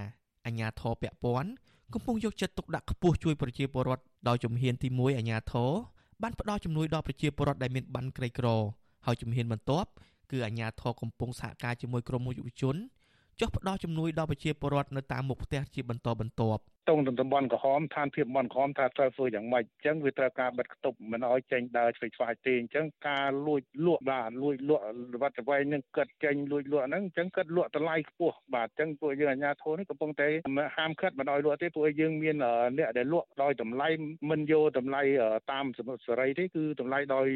[0.47, 1.51] អាជ្ញាធរពាក់ព័ន្ធ
[1.95, 5.71] កំពុងយកចិត្តទុកដាក់ខ្ពស់ជួយប្រជាពលរដ្ឋដោយជំហានទី1អាជ្ញាធរ
[6.23, 8.47] បានផ្ដល់ជំនួយដល់ប្រជាពលរដ្ឋដែលមានបានក្រីក្រ
[9.07, 9.89] ហើយជំហានបន្ទាប់
[10.31, 12.77] គឺអាជ្ញាធរកំពុងសហការជាមួយក្រមយុវជន
[13.41, 24.85] ចុះផ្ដល់ជំនួយដល់ប្រជាពលរដ្ឋនៅតាមមុខផ្ទះជាបន្តបន្ទាប់ តងតំបន់ក្រហមឋានភាពតំបន់ក្រហមថាត្រូវធ្វើយ៉ាងម៉េចអញ្ចឹងវាត្រូវការបិទគប់មិនឲ្យចេញដើរឆ្វេងឆ្វាយទេអញ្ចឹងការលួចលក់បាទលួចលក់
[25.23, 30.29] វត្តវែងនឹងកិតចេញលួចលក់ហ្នឹងអញ្ចឹងកិតលក់តម្លៃខ្ពស់បាទអញ្ចឹងពួកយើងអាជ្ញាធរនេះកំពុងតែ
[30.77, 32.37] ហាមឃាត់មិនឲ្យលក់ទេពួកយើងមាន
[32.79, 33.89] អ្នកដែលលក់ដោយតម្លៃ
[34.31, 35.03] មិនយកតម្លៃ
[35.53, 37.29] តាមសមុទ្រសេរីទេគឺតម្លៃដោយ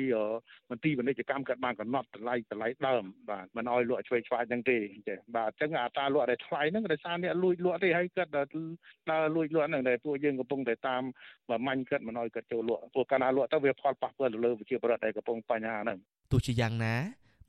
[0.70, 4.78] មន្ទីរពាណិជ្ជកម្មគាត់បានកំណត់តម្លៃតម្លៃដើមបាទមិនឲ្យលក់ឆ្វេងឆ្វាយហ្នឹងទេ
[5.08, 11.02] ចេះបាទអញ្ចឹងអាតាលក់ដែលថ្លៃហ្នឹងដោយសារអ្នកលួចលក់ទេហើយគាត់ដើរលួចលក់ហ្នឹងដែលពួកយើងកំពុងតែតាម
[11.48, 15.98] បើមាញ់គាត់មិនឲ្យគាត់ចូលលក់ព្រោះកាលណាលក់ទៅវាផលប៉ះពាល់ទៅលើប្រជាពលរដ្ឋដែលកំពុងបញ្ហាហ្នឹង
[16.32, 16.94] ទោះជាយ៉ាងណា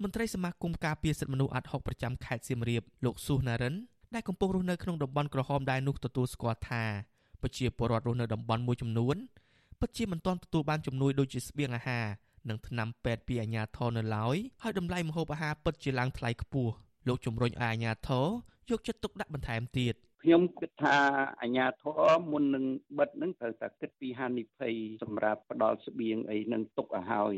[0.03, 3.75] មន្ត្រីសមាគមការពារសិទ្ធិមនុស្សអាត់ហុកប្រចាំខេត្តសៀមរាបលោកស៊ូណារិន
[4.13, 6.83] ដែលកំពុងរស់នៅក្នុងតំបន់ក្រហមដែរនោះទទួលស្គាល់ថា
[7.41, 9.15] ប្រជាពលរដ្ឋរស់នៅតំបន់មួយចំនួន
[9.79, 12.05] ពិតជាមិនទាន់ទទួលបានជំនួយដូចជាស្បៀងអាហារ
[12.49, 16.71] និងថ្នាំពេទ្យពីអាជ្ញាធរនៅឡើយហើយតម្លៃម្ហូបអាហារពិតជាឡើងថ្លៃខ្ពស់
[17.07, 18.27] លោកជំរុញឲ្យអាជ្ញាធរ
[18.69, 20.97] យកចិត្តទុកដាក់បន្ថែមទៀតខ្ញុំគិតថា
[21.41, 22.65] អាញាធរមុននឹង
[22.97, 27.33] បិទនឹងត្រូវតែគិតពីហានិភ័យសម្រាប់ផ្ដល់ស្បៀងអីនឹងទុកឲ្យហើយ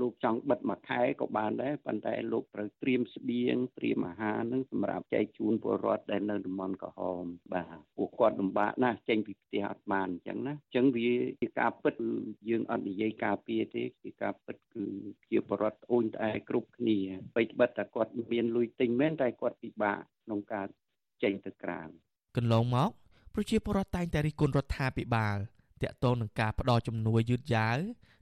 [0.00, 11.94] លោកចង់បិទមួយខែក៏បានដែរប៉ុន្តែលោកត្រូវត្រៀមស្បៀងត្រៀមអាហារនឹងសម្រាប់ចែកជូនពលរដ្ឋដែលនៅតំបន់ក្រហមបាទពួកគាត់លំបាកណាស់ចេញពីផ្ទះអត់បានអញ្ចឹងណាអញ្ចឹងវាជាការពិត
[12.48, 14.86] យើងអត់និយាយការពារទេជាការពិតគឺ
[15.30, 16.98] ជាពលរដ្ឋអូនត្អែគ្រប់គ្នា
[17.36, 20.66] បីត្បិតតែគាត់មានលុយទិញមែនតែគាត់ពិបាកក្នុងការ
[21.22, 22.03] ចេញទៅក្រៅ
[22.36, 22.90] កន្លងមក
[23.34, 25.36] ប្រជាពលរដ្ឋតែងតែរិះគន់រដ្ឋាភិបាល
[25.82, 27.78] តាក់ទងនឹងការផ្ដល់ជំនួយយឺតយ៉ាវ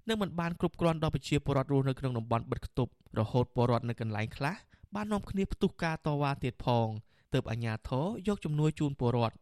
[0.08, 4.56] និងមិនបានគ្រប់គ្រាន់ដល់ប្រជាពលរដ្ឋរស់នៅក្នុងតំបន់បិទគប់រហូតពលរដ្ឋនៅកន្លែងខ្លះ
[4.94, 6.88] បាននាំគ្នាផ្ទុះការតវ៉ាទៀតផង
[7.34, 9.36] ទើបអាជ្ញាធរយកជំនួយជូនពលរដ្ឋ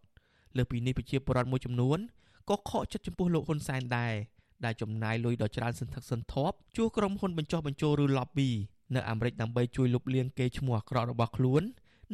[0.57, 1.99] លើពីនេះប្រជាពលរដ្ឋមួយចំនួន
[2.51, 4.15] ក៏ខកចិត្តចំពោះលោកហ៊ុនសែនដែរ
[4.65, 8.51] ដែលចំណាយលុយដ៏ច្រើនសន្ធឹកសន្ធាប់ជួក្រុមហ៊ុនបញ្ចុះបញ្ចូលឬ lobby
[8.95, 11.63] នៅអាមេរិកដើម្បីជួយលុបលាងកេរ្តិ៍ឈ្មោះអាក្រក់របស់ខ្លួន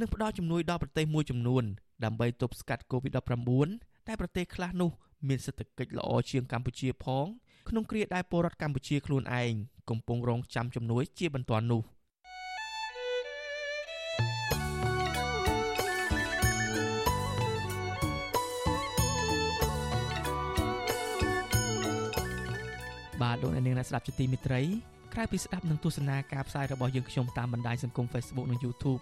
[0.01, 1.65] និងផ្ដល់ជំនួយដល់ប្រទេសមួយចំនួន
[2.05, 4.91] ដើម្បីទប់ស្កាត់ COVID-19 តែប្រទេសខ្លះនោះ
[5.29, 7.27] មានសេដ្ឋកិច្ចល្អជាងកម្ពុជាផង
[7.69, 9.53] ក្នុងគ្រាដែលពលរដ្ឋកម្ពុជាខ្លួនឯង
[9.91, 11.83] កំពុងរងចាំជំនួយជាបន្ទាន់នោះ
[23.23, 24.63] បាទលោកអ្នកនាងអ្នកស្ដាប់ជាទីមេត្រី
[25.15, 29.01] ក្រៅពីស្ដាប់និងទស្សនាការផ្សាយរបស់យើងខ្ញុំតាមបណ្ដាញសង្គម Facebook និង YouTube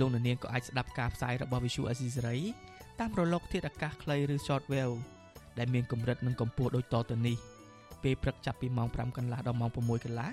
[0.00, 2.40] លោកអ្នកនាងក៏អាចស្ដាប់ការផ្សាយរបស់ Visual Assisary
[3.00, 4.96] តាមរលក ធាតុអាកាសខ្លីឬ Shortwave
[5.58, 7.36] ដែលមានកម្រិតនិងកម្ពស់ដូចតទៅនេះ
[8.02, 10.30] ពេលព្រឹកចាប់ពីម៉ោង5កន្លះដល់ម៉ោង6កន្លះ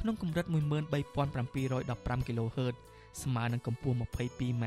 [0.00, 2.74] ក្នុងកម្រិត13715 kHz
[3.22, 4.64] ស្មើនឹងកម្ពស់ 22m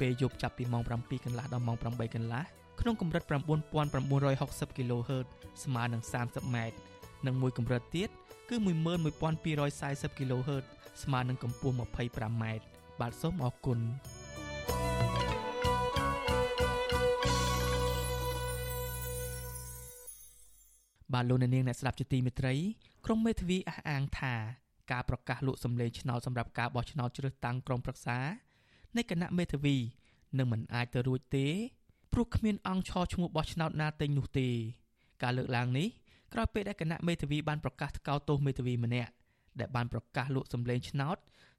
[0.00, 2.42] ពេលយប់ចាប់ពីម៉ោង7កន្លះដល់ម៉ោង8កន្លះ
[2.80, 5.26] ក្នុងកម្រិត9960 kHz
[5.64, 6.56] ស្មើនឹង 30m
[7.26, 8.10] និងមួយកម្រិតទៀត
[8.48, 8.56] គឺ
[9.36, 10.64] 11240 kHz
[11.02, 12.44] ស្មើនឹងកម្ពស់ 25m
[13.00, 13.78] បាទសូមអរគុណ
[21.12, 22.54] បាទលោកអ្នកនាងអ្នកស្ដាប់ជាទីមេត្រី
[23.04, 24.34] ក្រុមមេធាវីអះអាងថា
[24.92, 28.18] ការប្រកាសលក់សម្លេងឆ្នោតសម្រាប់ការបោះឆ្នោតជ្រើសតាំងក្រុមប្រឹក្សា
[28.96, 29.76] នៃគណៈមេធាវី
[30.38, 31.46] នឹងមិនអាចទៅរួចទេ
[32.12, 34.48] ព្រោះគ្មានអង្គឈរឈ្មោះបោះឆ្នោតណាទិញនោះទេ
[35.22, 35.88] ការលើកឡើងនេះ
[36.32, 39.12] ក្រោយពេលដែលគណៈមេធាវីបានប្រកាសថ្កោលទោសមេធាវីម្នាក់
[39.60, 41.16] ដែលបានប្រកាសលក់សម្លេងឆ្នោត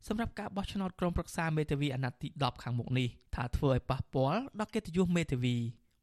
[0.07, 5.55] សម្រាប់ការបោះឆ្នោតក្រុមប្រឹក្សាមេធាវីអាណត្តិទី10ខាងមុខនេះថាធ្វើឲ្យប៉ះពាល់ដល់កិត្តិយសមេធាវី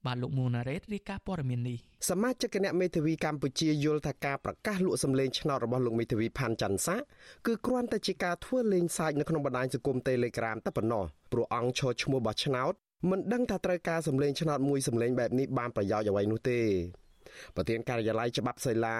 [0.06, 1.78] បាទលោកមូណារ៉េតរាយការណ៍ព័ត៌មាននេះ
[2.10, 6.96] សមាជិកគណៈមេធាវីកម្ពុជាយល់ថាការប្រកាសលក់សម្លេងឆ្នោតរបស់លោកមេធាវីផាន់ច័ន្ទសា
[7.46, 12.72] គឺគ្រាន់តែជាការធ្វើលេងសើចនៅក្នុងបណ្ដាញសង្គម Telegram តែប៉ុណ្ណោះព្រោះអង្គឈរឈ្មោះបោះឆ្នោត
[13.10, 16.60] មិនដឹងថាត្រូវការសម្លេងឆ្នោតមួយសម្លេងបែបនេះបានប្រយោជន៍អ្វីនោះទេ
[17.56, 18.98] ប្រធានការិយាល័យច្បាប់សីឡា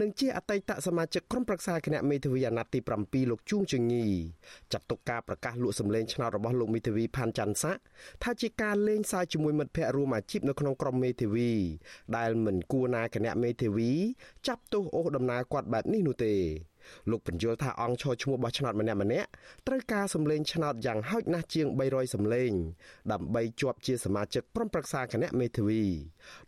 [0.00, 4.06] និងជាអតីតសមាជិកក្រុមប្រឹក្សាគណៈមេធាវីអាណត្តិទី7លោកជួងជងី
[4.72, 7.72] ចាត់ទុកការប្រកាសលក់សម្លេងឆ្នោតរបស់លោកមេធាវីផាន់ច័ន្ទសា
[8.22, 11.52] ថាជាការលេងសើចជាមួយមិត្តភ័ក្តិរួមអាជីពនៅក្នុងក្រុមមេធាវី
[12.16, 13.90] ដែលមិនគួរណាគណៈមេធាវី
[14.46, 16.34] ចាប់ទោសអូសដំណើរគាត់បែបនេះនោះទេ
[17.10, 19.28] លោកបញ្យល់ថាអង្គឈរឈ្មោះបោះឆ្នោតម្នាក់ម្នាក់
[19.66, 22.52] ត្រូវការសម្លេងឆ្នោតយ៉ាងហោចណាស់ជាង300សម្លេង
[23.12, 25.82] ដើម្បីជាប់ជាសមាជិកក្រុមប្រឹក្សាគណៈមេធាវី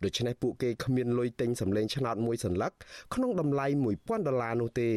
[0.03, 2.71] ដូច្នេះពួកគេគ្មានលុយទិញសម្លេងឆ្នោតមួយសន្លឹក
[3.13, 3.65] ក្នុងតម្លៃ
[3.97, 4.91] 1000ដុល្លារនោះទេ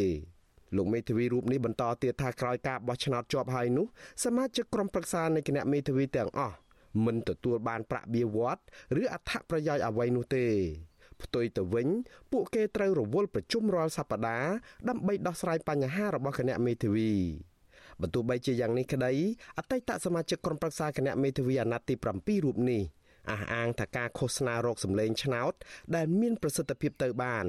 [0.76, 3.86] លោកមេធាវីរូបនេះបន្តទៀតថាក្រោយការបោះឆ្នោតជាប់ហើយនោះ
[4.24, 6.56] សមាជិកក្រុមប្រឹក្សានៃគណៈមេធាវីទាំងអស់
[7.04, 8.62] មិនទទួលបានប្រាក់បៀវត្ស
[9.00, 10.46] ឬអត្ថប្រយោជន៍អ្វីនោះទេ
[11.22, 11.88] ផ្ទុយទៅវិញ
[12.32, 14.52] ពួកគេត្រូវរវល់ប្រជុំរាល់សប្តាហ៍
[14.88, 17.12] ដើម្បីដោះស្រាយបញ្ហារបស់គណៈមេធាវី
[18.00, 19.12] បើទោះបីជាយ៉ាងនេះក្តី
[19.58, 22.82] អតីតសមាជិកក្រុមប្រឹក្សាគណៈមេធាវីអាណត្តិទី7រូបនេះ
[23.30, 25.52] អះអាងថាការឃោសនារោគសម្លេងឆ្នោត
[25.94, 27.46] ដែលមានប្រសិទ្ធភាពទៅបាន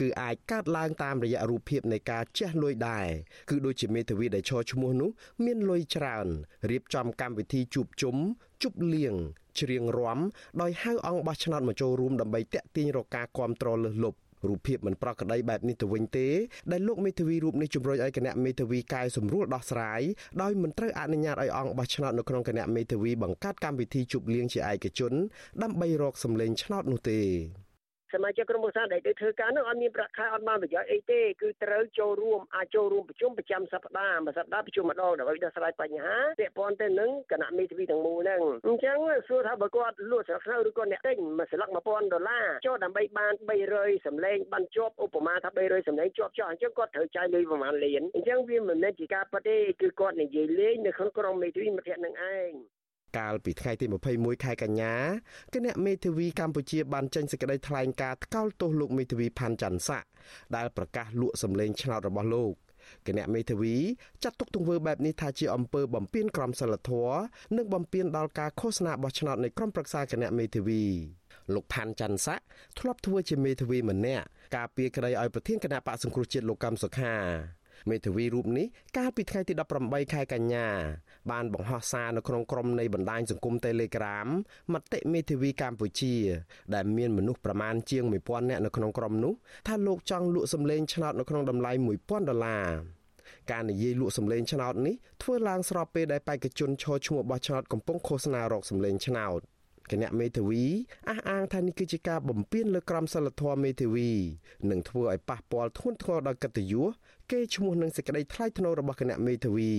[0.00, 3.08] គឺអាចកើតឡើងតាមរយៈរូបភាពនៃការជះលុយដែរ
[3.50, 5.10] គឺដូចជាមេធាវីដែលឈរឈ្មោះនោះ
[5.44, 6.26] មានលុយច្រើន
[6.70, 8.16] រៀបចំកម្មវិធីជួបជុំ
[8.62, 9.14] ជប់លៀង
[9.60, 10.20] ច្រៀងរាំ
[10.62, 16.28] ដោយហៅអង្គបោះឆ្នោតមកចូលរួមដើម្បីតាក់ទាញរកការគ្រប់គ្រងលើសលប់រូបភាពមិនប្រក្រតីបែបនេះទៅវិញទេ
[16.72, 20.02] ដែលលោកមេធាវីរូបនេះជំរុញឲ្យគណៈមេធាវីកែសម្រួលដោះស្រាយ
[20.42, 25.12] ដោយមិនត្រូវអនុញ្ញាតឲ្យអង្គបោះឆ្នោតនៅក្នុងគណៈមេធាវីបង្កើតកម្មវិធីជប់លៀងជាឯកជន
[25.62, 27.20] ដើម្បីរកសម្លេងឆ្នោតនោះទេ
[28.14, 38.98] សមាជិកក្រុមប្រឹក្សាដែលទៅធ្វើការនោះអត់មានប្រាក់ខែអត់បានប្រយោជន៍អីទេគឺត្រូវចូលរួមអាចចូលរួមប្រជុំប្រចាំសប្តាហ៍មួយសប្តាហ៍ប្រជុំម្ដងដើម្បីដោះស្រាយបញ្ហាពាក់ព័ន្ធទៅនឹងគណៈមេធាវីទាំងមូលហ្នឹងអញ្ចឹង
[39.28, 43.32] សួរថាបើគាត់លក់ស្លឹកស្នូឬគាត់អ្នកទិញមួយស្លឹក1000ដុល្លារចូលដើម្បីបាន
[43.70, 52.52] 300សម្លេងបានជាប់ឧបមាថា300សម្លេងជាប់ចោះអញ្ចឹងគាត់ត្រូវចាយលុយប្រហែលលានអញ្ចឹងវាមិនមែនជាការប៉ັດទេគឺគាត់និយាយលេងនៅក្នុងក្រុមមេធាវីមិត្តភក្តិនឹងឯង
[53.18, 54.94] កាលពីថ្ងៃទី21ខែកញ្ញា
[55.54, 60.04] គណៈមេធាវីកម្ពុជាបានចេញសេចក្តីថ្លែងការណ៍ថ្កោលទោសលោកមេធាវីផាន់ច័ន្ទស័ក
[60.56, 62.54] ដែលប្រកាសលក់សម្លេងឆ្នោតរបស់លោក
[63.06, 63.76] គណៈមេធាវី
[64.22, 67.18] ចាត់ទុកទង្វើបែបនេះថាជាអំពើបំពានក្រមសីលធម៌
[67.56, 70.82] និងបំពានដល់ការឃោសនាបោះឆ្នោតនៃក្រុមប្រឹក្សាគណៈមេធាវី
[71.54, 72.40] លោកផាន់ច័ន្ទស័ក
[72.78, 74.24] ធ្លាប់ធ្វើជាមេធាវីម្នាក់
[74.56, 77.16] ការពារក្តីឲ្យប្រធានគណៈបកសង្គ្រោះជាតិលោកកម្មសុខា
[77.90, 80.66] មេធាវីរូបនេះកាលពីថ្ងៃទី18ខែកញ្ញា
[81.30, 84.28] បានបង្ហោះសារនៅក្នុងក្រុមនៃបណ្ដាញសង្គម Telegram
[84.72, 86.14] មតិមេធាវីកម្ពុជា
[86.74, 89.32] ដែលមានមនុស្សប្រមាណជាង1000នាក់នៅក្នុងក្រុមនោះ
[89.66, 92.68] ថាលោកចង់លក់សម្លេងឆ្នោតនៅក្នុងតម្លៃ1000ដុល្លារ
[93.50, 99.40] ការនិយាយលក់សម្លេងឆ្នោតនេះធ្វើឡើងស្របពេលដែលបេក្ខជនឈរឈ្មោះបោះឆ្នោតកំពុងឃោសនារកសម្លេងឆ្នោត
[99.90, 100.64] គណៈមេធាវី
[101.08, 104.10] អះអាងថានេះគឺជាការបំពានលើក្រមសីលធម៌មេធាវី
[104.70, 106.88] និងធ្វើឲ្យប៉ះពាល់ធ្ងន់ធ្ងរដល់កិត្តិយស
[107.30, 109.72] គេឈ្មោះនឹងសេចក្តីថ្លៃថ្នូររបស់គណៈមេធាវី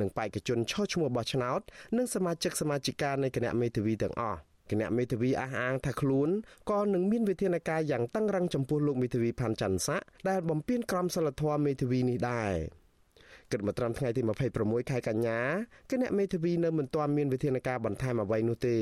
[0.00, 1.60] និងបេក្ខជនឈរឈ្មោះបោះឆ្នោត
[1.96, 4.38] និងសមាជិកសមាជិកានៃគណៈមេធាវីទាំងអស់
[4.70, 6.28] គណៈមេធាវីអះអាងថាខ្លួន
[6.70, 12.54] ក៏នឹងមានវិធានការយ៉ាងតឹងរ៉ឹងចំពោះលោកមេធាវីផាន់ច័ន្ទស័កដែលបំពានក្រមសីលធម៌មេធាវីនេះដែរ
[13.52, 14.22] គិតមកត្រឹមថ្ងៃទី
[14.56, 15.40] 26ខែកញ្ញា
[15.90, 18.78] គណៈមេធាវីនៅមិនទាន់មានវិធានការបន្ថែមអ្វីនោះទេ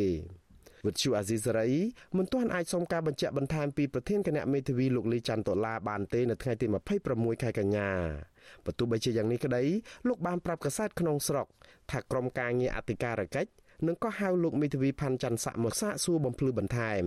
[0.87, 1.71] វិទ្យុអាស៊ីសេរី
[2.17, 6.67] មិនទាន់អាចសុំការបញ្ជាក់បន្ថែមពីប្រធានគណៈមេធាវីលោកលីច័ន្ទតុលាបានទេនៅថ្ងៃទី
[7.05, 7.91] 26ខែកញ្ញា
[8.65, 9.63] បើទោះបីជាយ៉ាងនេះក្តី
[10.09, 11.47] លោកបានប្រាប់កាសែតក្នុងស្រុក
[11.91, 13.51] ថាក្រុមការងារអធិការកិច្ច
[13.87, 17.05] នឹងក៏ហៅលោកមេធាវីផាន់ច័ន្ទស័កមកសាកសួរបំភ្លឺបន្ថែម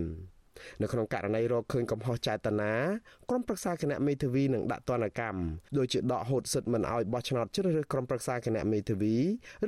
[0.81, 2.73] នៅក្នុងករណីរកឃើញកំហុសចេតនា
[3.29, 5.41] ក្រុមប្រឹក្សាគណៈមេធាវីនឹងដាក់ទណ្ឌកម្ម
[5.77, 9.15] ដូចជាដកហូតសិទ្ធិមិនឲ្យបោះឆ្នោតជ្រើសរើសក្រុមប្រឹក្សាគណៈមេធាវី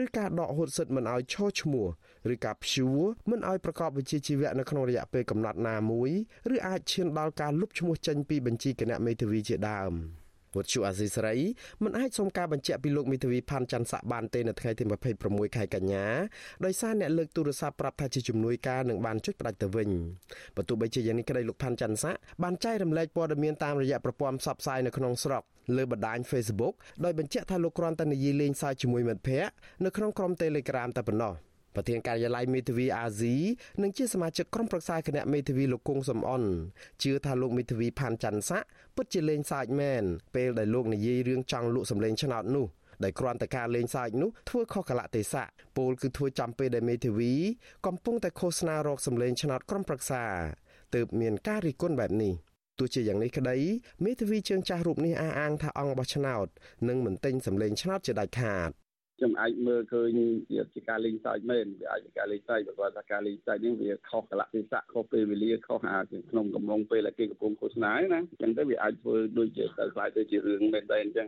[0.03, 1.87] ឬការដកហូតសិទ្ធិមិនឲ្យឈរឈ្មោះ
[2.33, 6.11] ឬការព្យួរមិនឲ្យប្រកបវិជ្ជាជីវៈនៅក្នុងរយៈពេលកំណត់ណាមួយ
[6.55, 9.93] ឬអាចឈានដល់ការលុបឈ្មោះចេញពីបញ្ជីគណៈមេធាវីជាដើម។
[10.57, 11.35] វត្តជូអាស៊ីសេរី
[11.83, 14.83] មិនអាចសុំការបញ្ជាក់ពីលោកមេធាវីផាន់ច័ន្ទស័កបានទេនៅថ្ងៃទី
[15.19, 16.05] 26ខែកញ្ញា
[16.65, 19.89] ដោយសារអ្នកលើកទូរស័ព្ទប្រាប់ថាជាជំនួយការនឹងបានចុចផ្ដាច់ទៅវិញ
[20.55, 25.43] បើទោះបីជាយ៉ាងនេះក្តីលោកផាន់ច័ន្ទស័កបានចែករំលែកព័ត៌មានតាមរយៈប្រព័ន្ធផ្សព្វផ្សាយនៅក្នុងស្រុក
[25.75, 29.51] លើបណ្ដាញ Facebook ដោយបញ្ជាក់ថាលោកគ្រាន់តែនិយាយលេងសើចជាមួយមិត្តភ័ក្តិ
[29.85, 31.33] នៅក្នុងក្រុម Telegram តែប៉ុណ្ណោះ
[31.77, 33.35] ប្រធានការិយាល័យមេធាវីអាស៊ី
[33.81, 36.43] និងជាសមាជិកក្រុមប្រឹក្សាគណៈមេធាវីលោកគង់សំអន
[37.03, 38.63] ជឿថាលោកមេធាវីផាន់ច័ន្ទស័ក
[38.95, 40.03] ពិតជាលេងសើចមែន
[40.35, 42.67] ពេលដែលលោកនិយាយរឿងចង់លក់សម្លេងឆ្នោតនោះ
[43.03, 47.33] ដែលគ្រាន់តែការលេងសើចនោះធ្វើខុសកលៈទេសៈពលគឺធ្វើចំពេលដែលមេធាវី
[47.87, 50.23] កំពុងតែឃោសនារកសម្លេងឆ្នោតក្រុមប្រឹក្សា
[50.95, 52.33] ទើបមានការរិះគន់បែបនេះ
[52.79, 53.57] ទោះជាយ៉ាងនេះក្តី
[54.05, 56.47] មេធាវីជើងចាស់រូបនេះអះអាងថាអង្គបោះឆ្នោត
[56.87, 58.71] នឹងមិនទិញសម្លេងឆ្នោតជាដាច់ខាត
[59.17, 65.99] ខ្ញុំអាចមើលឃើញជាជាការលេងសើចមែនវាអាចជាការលេងសើចបើគាត់ថាការលេងសើចនេះវាខុសកលៈទេសៈខុសពេលវេលាខុសអា
[66.29, 71.27] ក្នុងកំឡុងពេលដែលគេកំពុងឃោសនាណាអញ្ចឹងទៅវាអាចធ្វើដូចជាទៅខ្លាយទៅជារឿងមែនតែអញ្ចឹង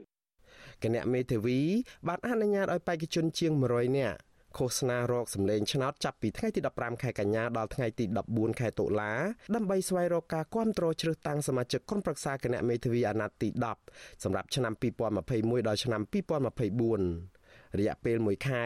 [0.84, 1.60] គណៈមេធាវី
[2.08, 4.18] បានអនុញ្ញាតឲ្យបេក្ខជនជាង100នាក់
[4.58, 9.12] ឃោសនារកសម្លេងឆ្នោតចាប់ពីថ្ងៃទី15ខែកញ្ញាដល់ថ្ងៃទី14ខែតុលា
[9.56, 13.50] ដើម្បីស្វែងរកការគាំទ្រជ្រើសតាំងសមាជិកក្រុមប្រឹក្សាគណៈមេធាវីអាណត្តិទី
[13.86, 17.39] 10សម្រាប់ឆ្នាំ2021ដល់ឆ្នាំ2024
[17.78, 18.66] រយៈពេល1ខែ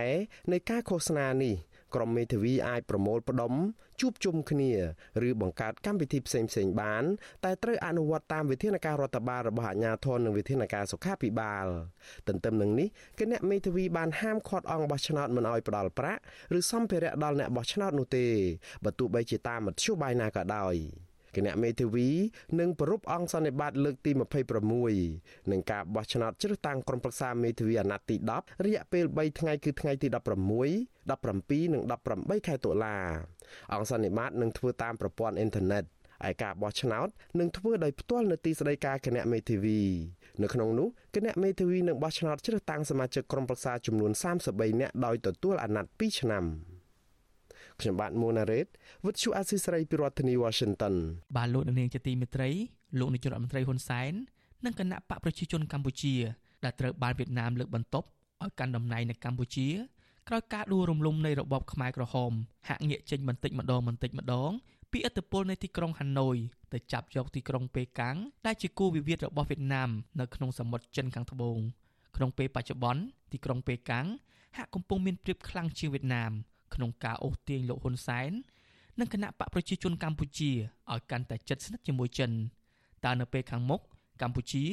[0.51, 1.55] នៃការឃោសនានេះ
[1.95, 3.53] ក្រុមមេធាវីអាចប្រមូលផ្ដុំ
[4.01, 4.71] ជួបជុំគ្នា
[5.27, 7.03] ឬបង្កើតកម្មវិធីផ្សេងផ្សេងបាន
[7.45, 11.65] តែត្រូវអនុវត្តតាមវិធានការរដ្ឋបាលរបស់អាជ្ញាធរនិងវិធានការសុខាភិបាល
[12.27, 12.87] ទន្ទឹមនឹងនេះ
[13.19, 16.21] គណៈមេធាវីបានហាមឃាត់អង្គបោះឆ្នោតមិនឲ្យផ្ដាល់ប្រាក់
[16.57, 18.25] ឬសម្ភារៈដល់អ្នកបោះឆ្នោតនោះទេ
[18.83, 20.75] បើទោះបីជាតាមមធ្យោបាយណាក៏ដោយ
[21.35, 22.09] គណៈមេធាវី
[22.59, 24.11] និងប្រពអង្គសន្និបាតលើកទី
[24.81, 30.13] 26នឹងការបោះឆ្នោតជ្រើសតាំងក្រុមប្រឹក្សាមេធាវីអាណត្តិទី10រយៈពេល3ថ្ងៃគឺថ្ងៃទី16
[31.09, 31.83] 17និង
[32.15, 32.97] 18ខែតុលា
[33.71, 35.83] អង្គសន្និបាតនឹងធ្វើតាមប្រព័ន្ធអ៊ីនធឺណិត
[36.29, 37.07] ឯការបោះឆ្នោត
[37.39, 39.81] នឹងធ្វើដោយផ្ទាល់នៅទីស្តីការគណៈមេធាវី
[40.41, 44.11] នៅក្នុងនោះគណៈមេធាវីនឹងបោះឆ្នោតជ្រើសតាំងសមាជិកក្រុមប្រឹក្សាចំនួន
[44.45, 46.45] 33នាក់ដោយទទួលអាណត្តិ2ឆ្នាំ។
[47.81, 48.67] ខ្ញុំបាទមួណារ៉េត
[49.03, 50.95] With you Assisray ពីរដ្ឋធានី Washington
[51.35, 52.49] បាទលោកនាងជាទីមេត្រី
[52.99, 54.13] លោកនាយករដ្ឋមន្ត្រីហ៊ុនសែន
[54.65, 56.15] និងគណៈបកប្រជាជនកម្ពុជា
[56.63, 58.07] ដែលត្រូវបានវៀតណាមលើកបន្ទប់
[58.43, 59.67] ឲ្យកាន់តំណែងនៅកម្ពុជា
[60.29, 62.31] ក្រោយការដួលរំលំនៃរបបខ្មែរក្រហម
[62.67, 64.51] ហាក់ងាកចេញបន្តិចម្ដងបន្តិចម្ដង
[64.91, 66.35] ពីឥទ្ធិពលនៃទីក្រុងហាណូយ
[66.73, 71.57] ទៅចាប់យកទីក្រុងប៉េកាំងដែលជាគូវិវាទរបស់វៀតណាមនៅក្នុងសមុទ្រចិនខាងត្បូង
[72.15, 74.05] ក្នុងពេលបច្ចុប្បន្នទីក្រុងប៉េកាំង
[74.57, 76.31] ហាក់កំពុងមានព្រៀបខ្លាំងជាងវៀតណាម
[76.75, 78.31] ក្នុងការអូសទាញលោកហ៊ុនសែន
[78.99, 80.51] និងគណៈបកប្រជាជនកម្ពុជា
[80.91, 82.31] ឲ្យកាន់តែជិតស្និទ្ធជាមួយចិន
[83.05, 83.81] តើនៅពេលខាងមុខ
[84.21, 84.65] កម្ពុជា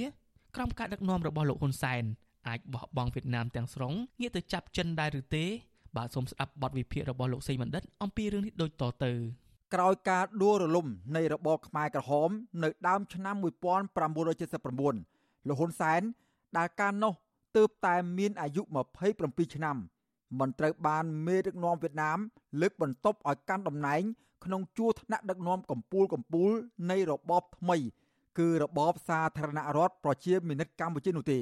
[0.57, 2.03] ក្រោមការដឹកនាំរបស់លោកហ៊ុនសែន
[2.49, 5.45] អាចបោះបង់វៀតណាមទាំងស្រុងងាកទៅចាប់ចិនដែរឬទេ
[5.97, 9.13] បាទសូមស្ដាប់បទវិភាគរបស់លោកសេបណ្ឌិតអំពីរឿងនេះដូចតទៅ
[9.75, 10.87] ក្រោយការដួលរលំ
[11.17, 12.31] នៃរបបខ្មែរក្រហម
[12.65, 16.03] នៅដើមឆ្នាំ1979លោកហ៊ុនសែន
[16.59, 17.13] ដែលកាលនោះ
[17.57, 18.63] ទើបតែមានអាយុ
[19.09, 19.77] 27ឆ្នាំ
[20.39, 22.19] មិនត្រូវបានមេដឹកនាំវៀតណាម
[22.61, 24.03] លើកបន្ទប់ឲ្យកាន់តំណែង
[24.45, 26.53] ក្នុងជួរថ្នាក់ដឹកនាំកម្ពុជាកម្ពុជា
[26.91, 27.77] នៃរបបថ្មី
[28.39, 31.41] គឺរបបសាធារណរដ្ឋប្រជាមានិតកម្ពុជានោះទេ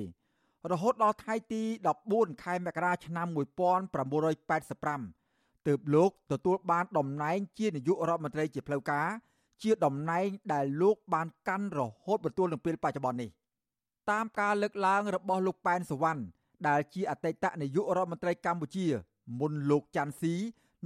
[0.71, 1.63] រហូតដល់ថ្ងៃទី
[2.03, 9.09] 14ខែមករាឆ្នាំ1985ទើបលោកទទួលបានតំណែងជានាយករដ្ឋមន្ត្រីជាផ្លូវការ
[9.63, 13.31] ជាតំណែងដែលលោកបានកាន់រហូតបន្ទាល់នឹងពេលបច្ចុប្បន្ននេះ
[14.11, 16.23] តាមការលើកឡើងរបស់លោកប៉ែនសវណ្ណ
[16.69, 18.87] ដែលជាអតីតនាយករដ្ឋមន្ត្រីកម្ពុជា
[19.41, 20.35] មុនលោកច័ន្ទស៊ី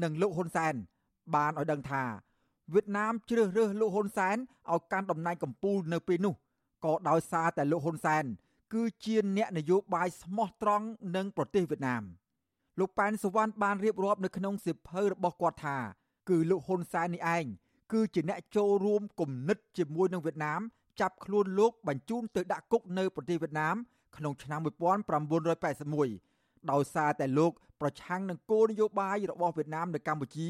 [0.03, 0.75] និងលោកហ៊ុនសែន
[1.35, 2.05] បានឲ្យដឹងថា
[2.75, 4.37] វៀតណាមជ្រើសរើសលោកហ៊ុនសែន
[4.73, 6.35] ឲ្យកាន់តំណែងកម្ពុជានៅពេលនោះ
[6.85, 8.25] ក៏ដោយសារតែលោកហ៊ុនសែន
[8.73, 12.03] គឺជាអ្នកនយោបាយស្មោះត្រង់នឹងប្រទេសវៀតណាម
[12.79, 15.79] លោកប៉ែនសវណ្ណបានរៀបរាប់នៅក្នុងសិភៅរបស់គាត់ថា
[16.29, 17.45] គឺលោកហ៊ុនសែននេះឯង
[17.93, 20.61] គឺជាអ្នកចូលរួមគំនិតជាមួយនឹងវៀតណាម
[21.01, 23.77] ចាប់ខ្លួនលោកបញ្ជូនទៅដាក់គុកនៅប្រទេសវៀតណាម
[24.17, 30.49] ក្នុងឆ្នាំ1981ដោយសារតែលោកប្រឆាំងនឹងគោលនយោបាយរបស់វៀតណាមនៅកម្ពុជា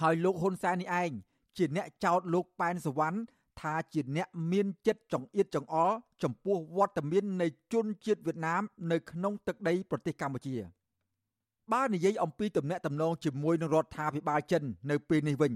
[0.00, 1.10] ហើយលោកហ៊ុនសែននេះឯង
[1.56, 3.18] ជាអ្នកចោទលោកប៉ែនសវណ្ណ
[3.60, 10.56] ថាជាអ្នកមានចិត្តចង្អៀតចង្អល់ចំពោះវត្តមាននៃជនជាតិវៀតណាមនៅក្នុងទឹកដីប្រទេសកម្ពុជា
[11.72, 15.52] បើនិយាយអំពីទំនាក់ទំនងជាមួយនឹងរដ្ឋាភិបាលចិននៅពេលនេះវិញ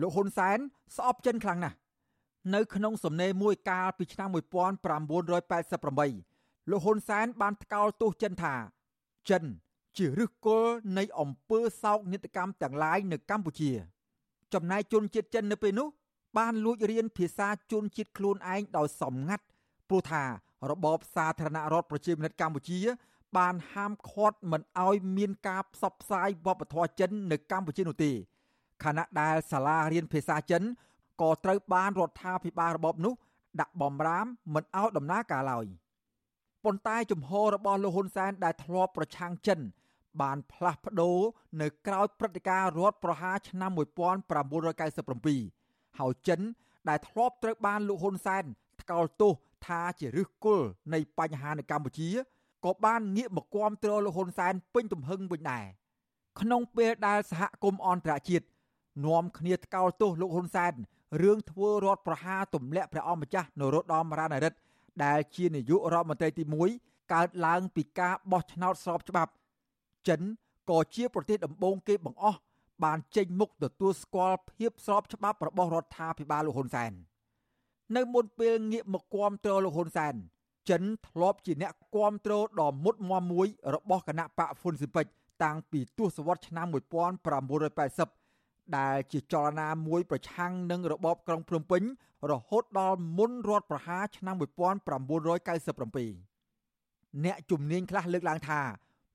[0.00, 0.58] លោកហ៊ុនសែន
[0.96, 1.76] ស្អប់ចិនខ្លាំងណាស់
[2.54, 6.29] នៅក្នុងសំណេរមួយកាលពីឆ្នាំ1988
[6.70, 8.54] លោកហ៊ុនសែនបានថ្កោលទោសចិនថា
[9.30, 9.44] ចិន
[9.96, 13.70] ជាឫសគល់នៃអំពើសោកនាដកម្មទាំងឡាយនៅកម្ពុជា
[14.54, 15.88] ចំណែកជនជាតិចិននៅពេលនោះ
[16.38, 19.44] បានលួចរៀនភាសាជនជាតិខ្លួនឯងដោយសម្ងាត់
[19.88, 20.24] ព្រោះថា
[20.70, 22.78] របបសាធារណរដ្ឋប្រជាមានិតកម្ពុជា
[23.38, 28.12] បានហាមឃាត់មិនឲ្យមានការផ្សព្វផ្សាយវប្បធម៌ចិននៅកម្ពុជានោះទេ
[28.84, 30.62] ខណៈដែលសាលារៀនភាសាចិន
[31.20, 33.14] ក៏ត្រូវបានរដ្ឋាភិបាលរបបនោះ
[33.60, 35.66] ដាក់បំរាមមិនឲ្យដំណើរការឡើយ
[36.64, 39.58] ប៉ុន្តែជំហររបស់លោកហ៊ុនសែនដែលធ្លាប់ប្រឆាំងចិន
[40.22, 41.18] បានផ្លាស់ប្ដូរ
[41.60, 46.40] នៅក្រៅព្រឹត្តិការណ៍រដ្ឋប្រហារឆ្នាំ1997ហើយចិន
[46.88, 48.44] ដែលធ្លាប់ត្រូវបានលោកហ៊ុនសែន
[48.80, 49.32] ថ្កោលទោស
[49.66, 52.10] ថាជាឫសគល់នៃបញ្ហានៅកម្ពុជា
[52.64, 55.64] ក៏បានងាកមកគាំទ្រលោកហ៊ុនសែនពេញទំហឹងវិញដែរ
[56.40, 58.46] ក្នុងពេលដែលសហគមន៍អន្តរជាតិ
[59.06, 60.72] នាំគ្នាថ្កោលទោសលោកហ៊ុនសែន
[61.22, 64.56] រឿងធ្វើរដ្ឋប្រហារទម្លាក់ព្រះអង្គម្ចាស់នរោត្តមរណរដ្ឋ
[65.04, 66.44] ដែលជានាយករដ្ឋមន្ត្រីទី
[66.78, 69.32] 1កើតឡើងពីការបោះឆ្នោតស្របច្បាប់
[70.08, 70.20] ចិន
[70.70, 72.38] ក៏ជាប្រទេសដំបូងគេបង្អស់
[72.84, 76.92] បានចេញមុខទទួលស្គាល់ភាពស្របច្បាប់របស់រដ្ឋាភិបាលលោកហ៊ុនសែន
[77.96, 80.14] នៅមុនពេលងាកមកគាំទ្រលោកហ៊ុនសែន
[80.70, 85.06] ចិនធ្លាប់ជាអ្នកគាំទ្រដ៏មុតមមមួយរបស់គណៈបកហ្វុនស៊ីពេច
[85.44, 88.19] តាំងពីទសវត្សរ៍ឆ្នាំ1980
[88.78, 91.82] ដែលជាចលនាមួយប្រឆាំងនឹងរបបក្រុងភ្នំពេញ
[92.30, 94.44] រហូតដល់មុនរដ្ឋប្រហារឆ្នាំ1997
[97.24, 98.60] អ្នកជំនាញខ្លះលើកឡើងថា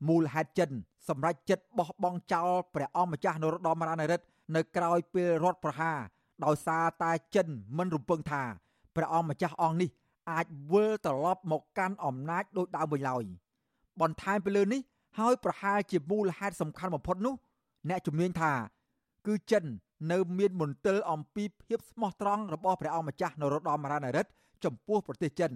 [0.08, 0.70] មូលហេតុចិន
[1.08, 5.98] សម្រាប់ចិត្តបោះបង់ចោលព្រះអង្គម្ចាស់នរោត្តមរណរដ្ឋនៅក្រៅពេលរដ្ឋប្រហារ
[6.46, 8.44] ដោយសារតែចិនមិនរំពឹងថា
[8.96, 9.90] ព្រះអង្គម្ចាស់អង្គនេះ
[10.32, 13.24] អាចវិលត្រឡប់មកកាន់អំណាចដោយដើមវិញឡើយ
[14.02, 14.82] បន្ថែមពីលើនេះ
[15.20, 17.34] ហើយប្រហែលជាមូលហេតុសំខាន់បំផុតនោះ
[17.90, 18.52] អ្នកជំនាញថា
[19.28, 19.64] គឺចិន
[20.12, 24.30] នៅមានមន្ទិលអំពីភាពស្មោះត្រង់របស់ព្រះអង្គម្ចាស់នរោត្តមរណរដ្ឋ
[24.66, 25.52] ចំពោះប្រទេសចិន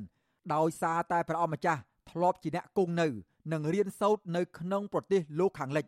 [0.54, 3.08] ដោយសារតែព្រះអង្គម្ចាស់ធ្លាប់ជាអ្នកគង់នៅ
[3.52, 5.86] និងរៀនសូត្រនៅក្នុងប្រទេសលោកខាងលិច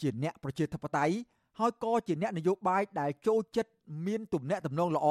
[0.00, 1.14] ជាអ្នកប្រជាធិបតេយ្យ
[1.58, 3.70] ហើយក៏ជាអ្នកនយោបាយដែលចូលចិត្ត
[4.06, 5.06] មានទំនាក់ទំនងល្អ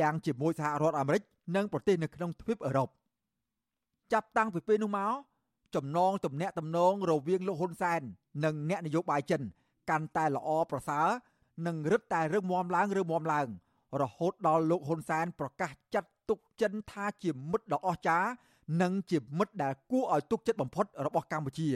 [0.00, 1.22] ទាំងជាមួយសហរដ្ឋអាមេរិក
[1.56, 2.88] និងប្រទេសនៅក្នុងទ្វីបអឺរ៉ុប
[4.12, 5.12] ចាប់តាំងពីពេលនោះមក
[5.74, 8.00] ចំណងទំនាក់ទំនងរវាងលោកហ៊ុនសែន
[8.44, 9.42] និងអ្នកនយោបាយចិន
[9.90, 11.06] កាន់តែល្អប្រសើរ
[11.66, 13.48] នឹងរឹតតែរឹងមាំឡើងរឹងមាំឡើង
[14.02, 18.28] រហូតដល់លោកហ៊ុនសែនប្រកាសចាត់ទុកចិនថាជាមិត្តដ៏អស្ចារ្យ
[18.82, 21.68] និងជាមិត្តដែលគួរឲ្យទុកចិត្តបំផុតរបស់កម្ពុជា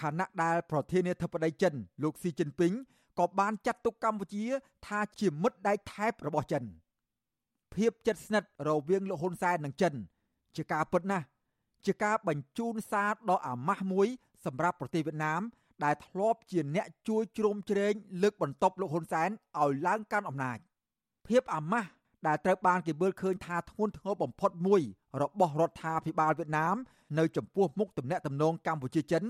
[0.00, 2.72] ខណៈដែលប្រធានាធិបតីចិន លោកស៊ីជីនពីង
[3.18, 4.44] ក៏បានចាត់ទុកកម្ពុជា
[4.86, 6.64] ថាជាមិត្តដៃថែបរបស់ចិន
[7.74, 9.94] ភាពជិតស្និទ្ធរវាងលោកហ៊ុនសែននិងចិន
[10.56, 11.26] ជាការពិតណាស់
[11.86, 14.08] ជាការបញ្ជូនសារដ៏អាម៉ាស់មួយ
[14.44, 15.40] សម្រាប់ប្រទេសវៀតណាម
[15.84, 20.58] ដែលធ្លាប់ជាអ្នកជួយជ្រោមជ្រែងលើកបន្ទប់លោកហ៊ុនសែនឲ្យឡើងកាន់អំណាច
[21.28, 21.88] ភាពអាម៉ាស់
[22.26, 24.82] ដែលត្រូវបានគេមើលឃើញថាធ្ងន់ធ្ងរបំផុតមួយ
[25.22, 26.76] របស់រដ្ឋាភិបាលវៀតណាម
[27.18, 29.24] នៅចំពោះមុខទំនាក់ទំនងកម្ពុជាចិន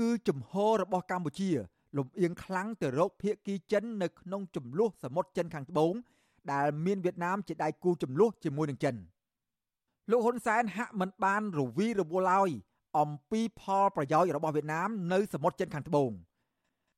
[0.00, 1.50] គឺជំហររបស់កម្ពុជា
[1.96, 5.94] លំអៀងខ្លាំងទៅរកភៀកគីចិននៅក្នុងចំនួនសមុទ្រចិនខាងត្បូង
[6.52, 8.94] ដែលមានវៀតណាមជាដៃគូចំនួនជាមួយនឹងចិន
[10.10, 12.50] លោកហ៊ុនសែនហាក់មិនបានរវីរវល់ឡើយ
[12.98, 16.10] អំពីផលប្រយោជន៍របស់វៀតណាមនៅសមុទ្រចិនខាងត្បូង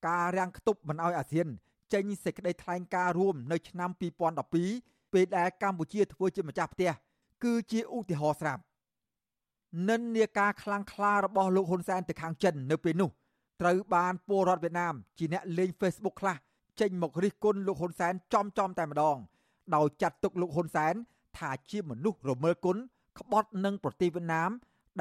[0.06, 1.46] ការរាំងខ្ទប់មិនឲ្យអាស៊ាន
[1.92, 3.90] ចេញសេចក្តីថ្លែងការណ៍រួមនៅឆ្នាំ
[4.52, 6.92] 2012ពេលដែលកម្ពុជាធ្វើជាម្ចាស់ផ្ទះ
[7.44, 8.62] គឺជាឧទាហរណ៍ស្រាប់
[9.88, 13.10] និន្នាការខ្លាំងក្លារបស់លោកហ៊ុនសែនទៅខាងចិននៅពេលនោះ
[13.60, 16.36] ត្រូវបានពលរដ្ឋវៀតណាមជាអ្នកលេង Facebook ខ្លះ
[16.80, 19.16] ចេញមករិះគន់លោកហ៊ុនសែនចំចំតែម្ដង
[19.74, 20.94] ដោយចាត់ទុកលោកហ៊ុនសែន
[21.38, 22.76] ថាជាមនុស្សរមើលគុណ
[23.18, 24.50] ក្បត់នឹងប្រទេសវៀតណាម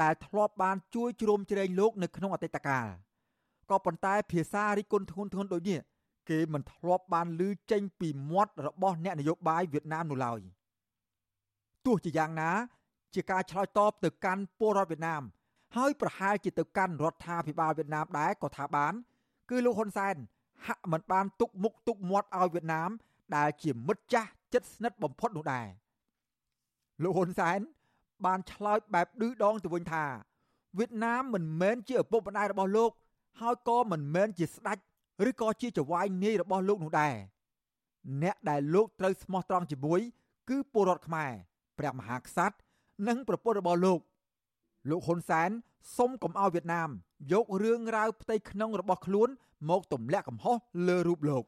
[0.02, 2.86] ដែលធ្លាប់បានជួយជ្រោមជ្រែងលោកនៅក្នុងអតីតកាល
[3.70, 5.80] ក៏ប៉ុន្តែភាសារិះគន់ធ្ងន់ធ្ងរដូចនេះ
[6.30, 10.40] គេមិនធ្លាប់បានឮចេញពីមាត់របស់អ្នកនយោបាយវៀតណាមនោះឡើយ
[11.84, 12.50] ទោះជាយ៉ាងណា
[13.14, 15.22] ជាការឆ្លើយតបទៅកាន់ពលរដ្ឋវៀតណាម
[15.76, 18.92] ហើយប្រហែលជាទៅកាន់រដ្ឋាភិបាលវៀតណាមដែរក៏ថាបាន
[19.50, 20.16] គឺលោកហ៊ុនសែន
[20.66, 22.90] ហាក់មិនបានទុកមុខទុកមាត់ឲ្យវៀតណាម
[23.36, 25.66] ដែលជាមិត្តចាស់ជិតស្និទ្ធបំផុតនោះដែរ
[27.02, 27.58] លោកហ៊ុនសែន
[28.24, 30.04] បានឆ្លើយបែបឌឺដងទៅវិញថា
[30.78, 32.90] វៀតណាមមិនមែនជាឪពុកម្ដាយរបស់លោក
[33.40, 34.78] ហើយក៏មិនមែនជាស្ដេច
[35.28, 37.14] ឬក៏ជាចៅហ្វាយនាយរបស់លោកនោះដែរ
[38.22, 40.00] អ្នកដែលលោកត្រូវស្មោះត្រង់ជាមួយ
[40.48, 41.32] គឺពលរដ្ឋខ្មែរ
[41.78, 42.56] ព្រះមហាក្សត្រ
[43.08, 44.00] និងប្រពន្ធរបស់លោក
[44.90, 45.50] លោកហ៊ុនសែន
[45.96, 46.90] សុំកុំឲ្យវៀតណាម
[47.32, 49.28] យករឿងរ៉ាវផ្ទៃក្នុងរបស់ខ្លួន
[49.70, 50.56] មកទម្លាក់កំហុស
[50.88, 51.44] លើរូបលោក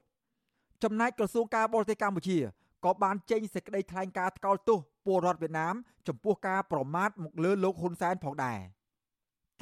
[0.83, 2.39] ចំណែកក្រសួងការបរទេសកម្ពុជា
[2.85, 4.79] ក៏បានចេញសេចក្តីថ្លែងការណ៍ថ្កោលទោស
[5.09, 5.75] ពលរដ្ឋវៀតណាម
[6.09, 8.59] ចំពោះការប្រមាថមកលើលោកហ៊ុនសែនផងដែរ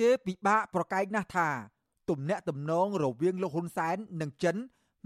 [0.01, 1.49] គេពិបាកប្រកែកណាស់ថា
[2.11, 4.57] ទំនាក់ទំនងរវាងលោកហ៊ុនសែននិងចិន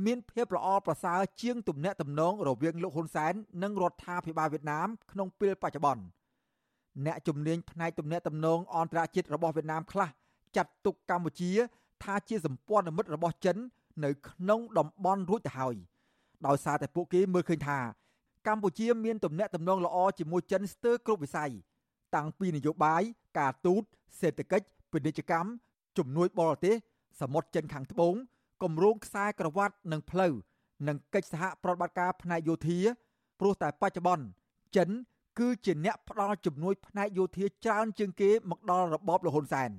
[0.07, 3.32] មានភាពល្អប្រសើរជាងទំនាក់ទំនងរវាងលោកហ៊ុនសែន
[3.62, 6.03] និងរដ្ឋាភិបាលវៀតណាមក្នុងពេលបច្ចុប្បន្ន
[7.07, 10.09] អ្នកជំនាញផ្នែកទំនាក់ទំនងអន្តរជាតិរបស់វៀតណាមខ្លះ
[10.57, 11.51] ចាត់ទុកកម្ពុជា
[12.03, 13.57] ថាជាសម្ព័ន្ធមិត្តរបស់ចិន
[14.05, 15.74] នៅក្នុងតំបន់រួចទៅហើយ
[16.47, 17.78] ដោយសារតែពួកគេមើលឃើញថា
[18.47, 21.51] កម្ពុជាមានទំនាក់ទំនងល្អជាមួយចិនស្ទើរគ្រប់វិស័យ
[22.14, 23.03] តាំងពីនយោបាយ
[23.38, 23.82] ការទូត
[24.20, 25.49] សេដ្ឋកិច្ចពាណិជ្ជកម្ម
[25.99, 26.74] ជំនួយបរទេស
[27.20, 28.14] សមុទ្រចិនខាងត្បូង
[28.62, 30.32] គម្រោងខ្សែក្រវ៉ាត់និងផ្លូវ
[30.88, 32.78] និងកិច្ចសហប្រតិបត្តិការផ្នែកយោធា
[33.41, 34.24] ព្រោះតែបច្ចុប្បន្ន
[34.76, 34.88] ចិន
[35.38, 39.70] គឺជាអ្នកផ្ដល់ជំនួយផ្នែកយោធាច្រើនជាងគេមកដល់របបលហ៊ុនសែន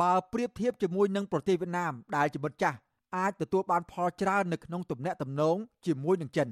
[0.00, 2.78] បើប្រៀបធៀបជាមួយនឹងប្រទេសវៀតណាមដែលជាមិត្តចាស់
[3.16, 6.48] អាចទទួលបានផលច្រើននៅក្នុងទំនាក់ទំនងជាមួយនឹងចិន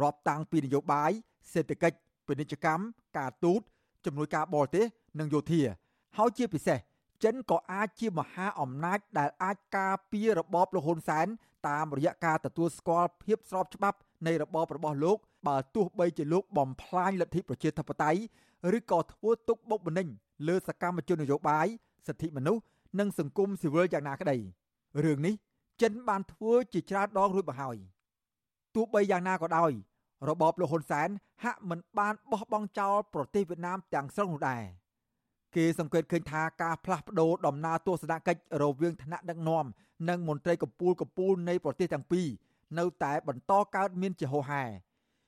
[0.00, 1.10] រាប់តាំងពីនយោបាយ
[1.52, 2.82] សេដ្ឋកិច្ចពាណិជ្ជកម្ម
[3.18, 3.60] ការទូត
[4.04, 4.84] ជំនួយការបរទេស
[5.18, 5.60] និងយោធា
[6.18, 6.78] ហើយជាពិសេស
[7.24, 11.26] ចិនក៏អាចជាមហាអំណាចដែលអាចការពាររបបលហ៊ុនសែន
[11.68, 15.16] តាមរយៈការទទួលស្គាល់ភាពស្របច្បាប់នៃរបបរបស់លោក
[15.48, 18.20] បើទោះបីជាលោកបំផ្លាញលទ្ធិប្រជាធិបតេយ្យ
[18.76, 20.06] ឬក៏ធ្វើទុកបុកម្នេញ
[20.48, 21.66] លើសកម្មជននយោបាយ
[22.06, 22.62] សិទ្ធិមនុស្ស
[22.98, 24.36] និងសង្គមស៊ីវិលយ៉ាងណាក្តី
[25.04, 25.34] រឿងនេះ
[25.82, 27.76] ចិនបានធ្វើជាច្រើនដងរួចមកហើយ
[28.74, 29.72] ទោះបីយ៉ាងណាក៏ដោយ
[30.28, 31.08] របបលោកហ៊ុនសែន
[31.44, 34.62] ហាក់មិនបានបោះបង់ចោលប្រទេសវៀតណាមទាំងស្រុងនោះដែរ
[35.56, 39.64] គេសង្កេតឃើញថាការផ្លាស់ប្ដូរដំណើរទស្សនកិច្ចរវាងថ្នាក់ដឹកនាំ
[40.08, 42.26] និងមន្ត្រីកម្ពុជាកម្ពុជានៃប្រទេសទាំងពីរ
[42.78, 44.64] នៅតែបន្តកើតមានជាហូរហែ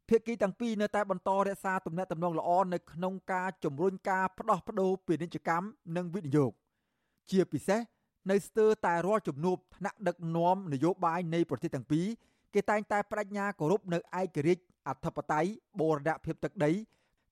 [0.08, 5.66] ភាគីទាំងពីរនៅតែបន្តរក្សាទំនាក់ទំនងល្អនៅក្នុងការជំរុញការផ្ដោះប្ដូរពាណិជ្ជកម្ម
[5.96, 6.52] និងវិនិយោគ
[7.30, 7.80] ជាពិសេស
[8.30, 12.06] នៅស្ទើរតែរាល់ជំនួបថ្នាក់ដឹកនាំនយោបាយនៃប្រទេសទាំងពីរ
[12.54, 15.50] គេតែងតែបដិញ្ញាគោរពនៅឯករាជ្យអធិបតេយ្យ
[15.80, 16.72] បូរណភាពទឹកដី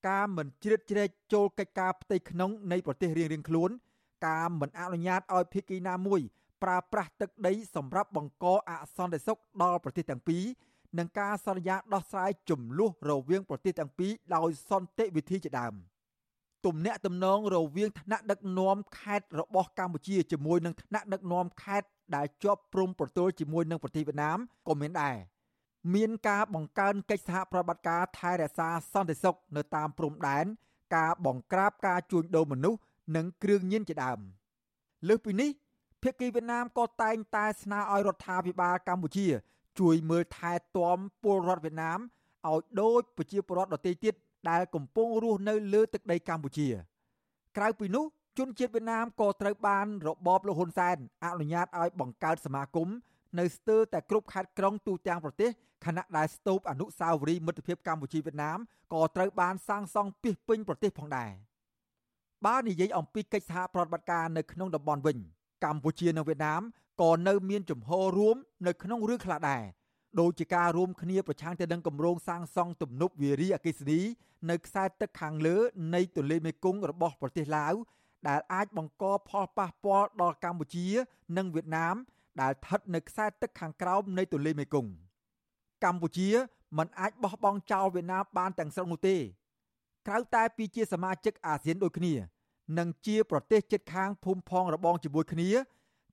[0.09, 3.71] ការមិនជ្រៀតជ្រែកចូលកិច្ចការផ្ទៃក្នុងនៃប្រទេសរៀងៗខ្លួន
[4.27, 6.21] ការមិនអនុញ្ញាតឲ្យភាគីណាមួយ
[6.63, 10.45] ប្រើប្រាស់ទឹកដីសម្រាប់បង្កអសន្តិសុខដល់ប្រទេសទាំងពីរ
[10.99, 15.75] និងការសន្យាដោះស្រាយចំនួនរវាងប្រទេសទាំងពីរដោយសន្តិវិធីជាដើម
[16.67, 24.39] ទំនាក់ទំនងរវាងថ្នាក់ដឹកនាំខេត្តរបស់កម្ពុជាជាមួយនឹងថ្នាក់ដឹកនាំខេត្ត ដែលជាប់ព្រំប្រទល់ជាមួយនឹងប្រទេសវៀតណាម
[24.69, 25.17] ក៏មានដែរ
[25.95, 30.45] មានការបង្កើនកិច្ចសហប្រតិបត្តិការថែរក្សាសន្តិសុខនៅតាមព្រំដែន
[30.97, 32.79] ការបង្ក្រាបការជួញដូរមនុស្ស
[33.17, 34.19] និងគ្រឿងញៀនជាដើម
[35.09, 35.51] លើសពីនេះ
[36.03, 39.27] ភាគីវៀតណាមក៏តែងតែស្នើឲ្យរដ្ឋាភិបាលកម្ពុជា
[39.81, 41.99] ជួយមើលថែទាំពលរដ្ឋវៀតណាម
[42.51, 44.15] ឲ្យដូចប្រជាពលរដ្ឋដទៃទៀត
[44.51, 46.69] ដែលកំពុងរស់នៅលើទឹកដីកម្ពុជា
[47.57, 48.05] ក្រៅពីនោះ
[48.39, 52.89] ជនជាតិវៀតណាមក៏ត្រូវបានរបបលោកហ៊ុនសែនអនុញ្ញាតឲ្យបង្កើតសមាគម
[53.39, 55.51] នៅស្ទើរតែគ្រប់ខេត្តក្រុងទូទាំងប្រទេស
[55.87, 58.59] ខណៈដែលស្ទូបអនុស្សាវរីយ៍មិត្តភាពកម្ពុជាវៀតណាម
[58.95, 61.31] ក៏ត្រូវបានសាងសង់ពាសពេញប្រទេសផងដែរ
[62.47, 65.19] បើនិយាយអំពីកិច្ចសហប្រតិបត្តិការនៅក្នុងតំបន់វិញ
[65.65, 66.63] កម្ពុជានិងវៀតណាម
[67.03, 69.65] ក៏នៅមានជំហររួមនៅក្នុងរឿងខ្លះដែរ
[70.21, 74.01] ដោយជាការរួមគ្នាប្រឆាំងទៅនឹងគម្រោងសាងសង់ទំនប់វារីអគ្គិសនី
[74.51, 75.57] នៅខ្សែទឹកខាងលើ
[75.95, 77.75] នៃទន្លេមេគង្គរបស់ប្រទេសឡាវ
[78.29, 80.87] ដែលអាចបង្កផលប៉ះពាល់ដល់កម្ពុជា
[81.37, 81.95] និងវៀតណាម
[82.41, 84.91] ដែលស្ថិតនៅខ្សែទឹកខាងក្រោមនៃទន្លេមេគង្គ
[85.85, 86.29] កម្ពុជា
[86.79, 89.17] មិនអាចបោះបង់ចោលវៀតណាមបានទាំងស្រុងនោះទេ
[90.07, 92.15] ក្រៅតែពីជាសមាជិកអាស៊ានដូចគ្នា
[92.79, 95.51] និងជាប្រទេសជិតខាងភូមិផងរបងជាមួយគ្នា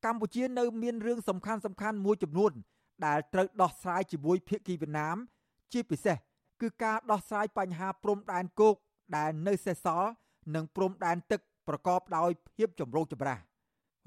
[0.06, 2.52] កម្ពុជានៅមានរឿងសំខាន់សំខាន់មួយចំនួន
[3.06, 5.18] ដែលត្រូវដោះស្រាយជាមួយភាគីវៀតណាម
[5.74, 6.18] ជាពិសេស
[6.62, 8.76] គឺការដោះស្រាយបញ្ហាព្រំដែនគោក
[9.18, 10.12] ដែលនៅសេសសល់
[10.56, 13.40] និងព្រំដែនទឹក ប្រកបដោយភាពចម្រូងចម្រាស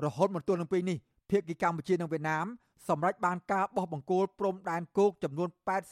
[0.04, 0.98] រហូតមកទល់នឹងពេលនេះ
[1.30, 2.46] ភាគីកម្ពុជានិងវៀតណាម
[2.88, 5.48] សម្រេចបានការបោះបង្គោលព្រំដែនគោកចំនួន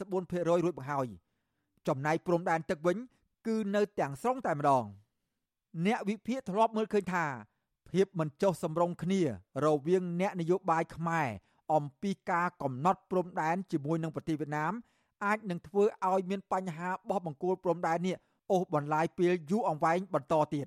[0.08, 1.06] 84%រួចមកហើយ
[1.88, 2.96] ចំណែកព្រំដែនទឹកវិញ
[3.46, 4.84] គឺនៅទាំងស្រុងតែម្ដង
[5.86, 7.24] អ្នកវិភាគធ្លាប់មើលឃើញថា
[7.90, 9.20] ភាពមិនចុះសម្រុងគ្នា
[9.64, 11.28] រវាងអ្នកនយោបាយខ្មែរ
[11.74, 14.72] អំពីការកំណត់ព្រំដែនជាមួយនឹងប្រទេសវៀតណាម
[15.24, 18.16] អាចនឹងធ្វើឲ្យមានបញ្ហាបោះបង្គោលព្រំដែននេះ
[18.52, 20.66] អូសបន្លាយពេលយូរអង្វែងបន្តទៀត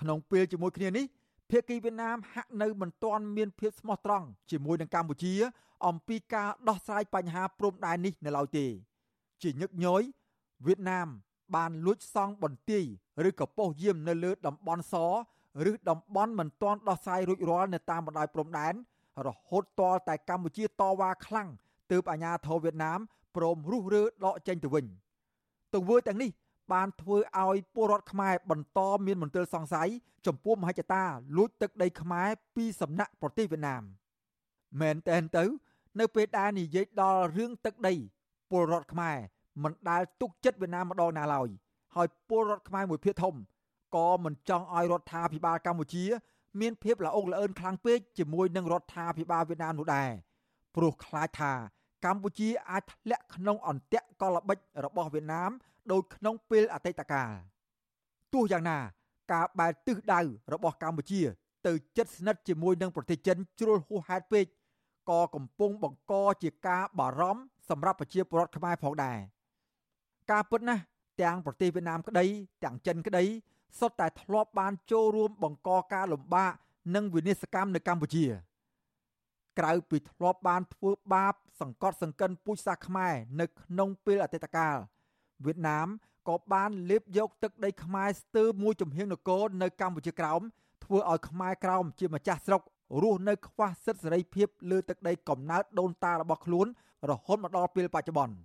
[0.00, 1.04] ក្នុងពេលជាមួយគ្នានេះ
[1.50, 5.34] ភាគីវៀតណាមហាក់នៅមិនទាន់មានភាពស្មោះត្រង់ជាមួយនឹងកម្ពុជា
[5.86, 8.66] អំពីការដោះស្រាយបញ្ហាព្រំដែននេះនៅឡើយទេ
[9.42, 10.02] ជាញឹកញយ
[10.66, 11.08] វៀតណាម
[11.54, 12.84] បានលួចសង់បន្ទាយ
[13.28, 14.94] ឬក៏ប៉ុស្តិ៍យាមនៅលើតំបន់ស
[15.70, 18.74] ឬតំបន់មិនទាន់ដោះស្រាយរួចរាល់នៅតាមបណ្ដោយព្រំដែន
[19.26, 21.48] រហូតទាល់តែកម្ពុជាតវ៉ាខ្លាំង
[21.92, 22.98] ទើបអាញាធរវៀតណាម
[23.36, 24.84] ព្រមរុះរើដកចេញទៅវិញ
[25.74, 26.30] ទង្វើទាំងនេះ
[26.72, 29.88] បានធ្វើឲ្យពលរដ្ឋខ្មែរបន្តមានមន្ទិលសង្ស័យ
[30.26, 31.04] ចំពោះមហិច្ឆតា
[31.36, 33.82] លួចទឹកដីខ្មែរពីសំណាក់ប្រទេសវៀតណាម
[34.80, 35.44] មែនតែនទៅ
[36.00, 37.94] នៅពេលដែលនិយាយដល់រឿងទឹកដី
[38.50, 39.16] ពលរដ្ឋខ្មែរ
[39.62, 41.48] មិនដែលទុកចិត្តវៀតណាមម្ដងណាឡើយ
[41.94, 43.34] ហើយពលរដ្ឋខ្មែរមួយភាគធំ
[43.96, 46.04] ក៏មិនចង់ឲ្យរដ្ឋាភិបាលកម្ពុជា
[46.60, 50.10] មានភាពល្អក់ល្អឿនខ្លាំងពេកជាមួយនឹងរដ្ឋាភិបាលវៀតណាមនោះដែរ
[50.74, 51.52] ព្រោះខ្លាចថា
[52.04, 55.50] កម្ពុជាអាចធ្លាក់ក្នុងអន្ទាក់កលបិចរបស់វៀតណាម
[55.92, 57.30] ដូចក្នុងពេលអតីតកាល
[58.34, 58.78] ទោះយ៉ាងណា
[59.32, 60.20] ការបែរទិសដៅ
[60.52, 61.20] របស់កម្ពុជា
[61.66, 64.46] ទៅជិតស្និទ្ធជាមួយនឹងប្រទេសចិនជ្រុលហួសហេតុពេក
[65.10, 66.12] ក៏កំពុងបង្ក
[66.42, 69.18] ជាការបារម្ភសម្រាប់ប្រជាពលរដ្ឋខ្មែរផងដែរ
[70.30, 70.82] ការពិតណាស់
[71.22, 72.24] ទាំងប្រទេសវៀតណាមក្តី
[72.64, 73.24] ទាំងចិនក្តី
[73.78, 76.52] សុទ្ធតែធ្លាប់បានចូលរួមបង្កការលំបាក
[76.94, 78.26] និងវិនាសកម្មនៅកម្ពុជា
[79.58, 84.76] ក្រៅពីធ្លាប់បានធ្វើបាប សង្កត់សង្កិនពូជសាសន៍ខ្មែរនៅក្នុងពេលអតីតកាល
[85.44, 85.88] វៀតណាម
[86.28, 90.40] ក៏បានលេបយកទឹកដីខ្មែរស្ទើរមួយចំហៀងនគរនៅកម្ពុជាក្រោម
[90.84, 92.62] ធ្វើឲ្យខ្មែរក្រោមជាម្ចាស់ស្រុក
[93.02, 96.66] រស់នៅខ្វះសិទ្ធិសេរីភាពលើទឹកដីកំណើតដូនតារបស់ខ្លួន
[97.10, 98.36] រហូតមកដល់ពេលបច្ចុប្បន្ន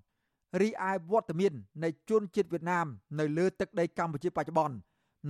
[0.62, 2.88] រីឯវត្តមាននៃជនជាតិវៀតណាម
[3.20, 4.76] នៅលើទឹកដីកម្ពុជាបច្ចុប្បន្ន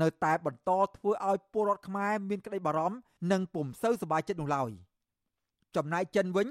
[0.01, 2.97] នៅតែបន្តធ្វើឲ្យពលរដ្ឋខ្មែរមានក្តីបារម្ភ
[3.31, 4.69] និងពុំសូវសប្បាយចិត្តនោះឡើយ
[5.75, 6.47] ចំណែកចិនវិញ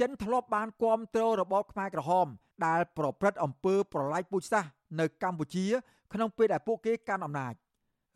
[0.00, 2.26] ចិនធ្លាប់បានគាំទ្ររបបខ្មែរក្រហម
[2.66, 5.66] ដែលប្រព្រឹត្តអំពើប្រល័យពូជសាសន៍នៅកម្ពុជា
[6.12, 7.54] ក្នុងពេលដែលពួកគេកាន់អំណាច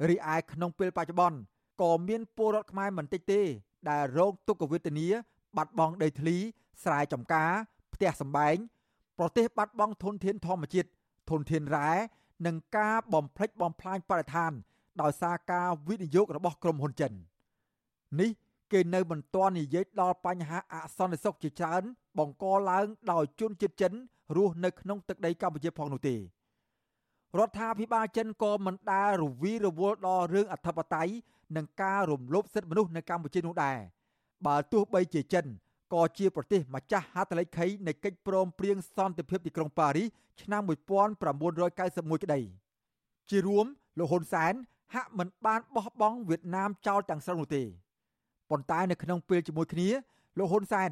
[0.08, 1.38] រីឯក្នុងពេលបច្ចុប្បន្ន
[1.82, 3.40] ក៏មានពលរដ្ឋខ្មែរមិនតិចទេ
[3.90, 5.08] ដែលរងទុក្ខវេទនា
[5.56, 6.36] បាត់បង់ដីធ្លី
[6.82, 7.50] ស្រែចម្ការ
[7.94, 8.56] ផ្ទះសម្បែង
[9.18, 10.88] ប្រទេសបាត់បង់ធនធានធម្មជាតិ
[11.30, 11.90] ធនធានរ៉ែ
[12.46, 14.52] និងការបំផ្លិចបំផ្លាញបរិស្ថាន
[15.02, 17.12] ដោយសារការវិនិយោគរបស់ក្រុមហ៊ុនចិន
[18.20, 18.30] នេះ
[18.72, 21.82] គេនៅមិនទាន់និយាយដល់បញ្ហាអសន្តិសុខជាច្រើន
[22.18, 23.92] បង្កឡើងដោយជនជាតិចិន
[24.36, 26.18] រស់នៅក្នុងទឹកដីកម្ពុជាផងនោះទេរ
[27.48, 31.12] ដ្ឋាភិបាលចិនក៏មិនដែលរវីរវល់ដល់រឿងអធិបតេយ្យ
[31.56, 33.78] និងការរំលោភសិទ្ធិមនុស្សនៅកម្ពុជានោះដែរ
[34.46, 35.46] បើទោះបីជាចិន
[35.94, 40.08] ក៏ជាប្រទេសម្ចាស់ហត្ថលេខីនៃកិច្ចព្រមព្រៀងសន្តិភាពទីក្រុងប៉ារីស
[40.42, 42.40] ឆ្នាំ1991ក្តី
[43.30, 43.66] ជារួម
[43.98, 44.54] លោកហ៊ុនសែន
[44.94, 47.62] ហាក់មិនបានបោះបង់វៀតណាមចោលទាំងស្រុងនោះទេ
[48.50, 49.88] ប៉ុន្តែនៅក្នុងពេលជាមួយគ្នា
[50.38, 50.90] លោកហ៊ុនសែន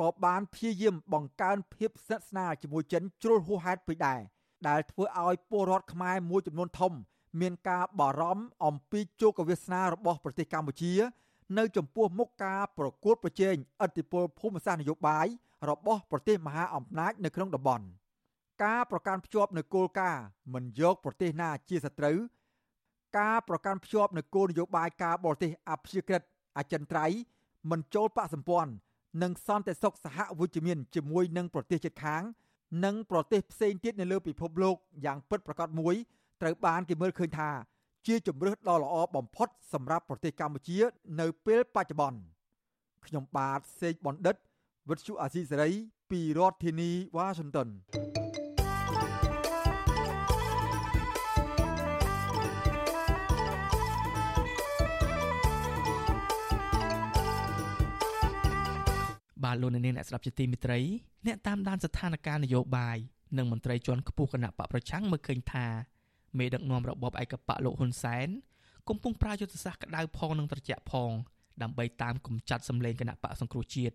[0.00, 4.20] ក៏បានព្យាយាមបង្កើនភាពស្និទ្ធស្នាលជាមួយចិនជ្រុលហួសហេតុពេកដែរ
[4.68, 6.92] ដែលធ្វើឲ្យពលរដ្ឋខ្មែរមួយចំនួនធំ
[7.40, 10.92] មានការបារម្ភអំពីជោគវាសនារបស់ប្រទេសកម្ពុជា
[11.58, 15.26] នៅចំពោះមុខការប្រកួតប្រជែងឥទ្ធិពលភូមិសាស្ត្រនយោបាយ
[15.70, 17.86] របស់ប្រទេសមហាអំណាចនៅក្នុងតំបន់
[18.64, 20.24] ការប្រកាន់ភ្ជាប់នៅគោលការណ៍
[20.54, 22.18] មិនយកប្រទេសណាជាសត្រូវ
[23.18, 26.22] ការប្រកាន់ភ្ជាប់នៅគោលនយោបាយការបរទេសអព្យាក្រឹត
[26.58, 27.18] អចិន្ត្រៃយ៍
[27.70, 28.72] មិនចូលបកសម្ព័ន្ធ
[29.22, 32.22] និងសន្តិសុខសហវិជ្ជមានជាមួយនឹងប្រទេសជិតខាង
[32.84, 35.94] និងប្រទេសផ្សេងទៀតនៅលើពិភពលោកយ៉ាងពិតប្រាកដមួយ
[36.40, 37.50] ត្រូវបានគេមើលឃើញថា
[38.06, 40.78] ជាជំរើសដ៏ល្អបំផុតសម្រាប់ប្រទេសកម្ពុជា
[41.20, 42.20] នៅពេលបច្ចុប្បន្ន
[43.06, 44.36] ខ្ញុំបាទសេកបណ្ឌិត
[44.88, 45.70] វិទ្យុអាស៊ីសេរី
[46.10, 47.68] ពីរដ្ឋធានីវ៉ាស៊ីនតោន
[59.44, 60.80] បាទលោកអ្នកអ្នកស្ដាប់ជាទីមេត្រី
[61.26, 62.96] អ្នកតាមដានស្ថានភាពនយោបាយ
[63.36, 65.66] និងមន្ត្រីជាន់ខ្ពស់គណៈបកប្រឆាំងមើលឃើញថា
[66.38, 68.28] មេដឹកនាំរបបឯកបកលោកហ៊ុនសែន
[68.88, 71.10] កំពុងប្រើយុទ្ធសាស្ត្រក្តៅផងនិងត្រជាក់ផង
[71.62, 73.94] ដើម្បីតាមគំចាត់សម្លេងគណៈបកសង្គ្រោះជាតិ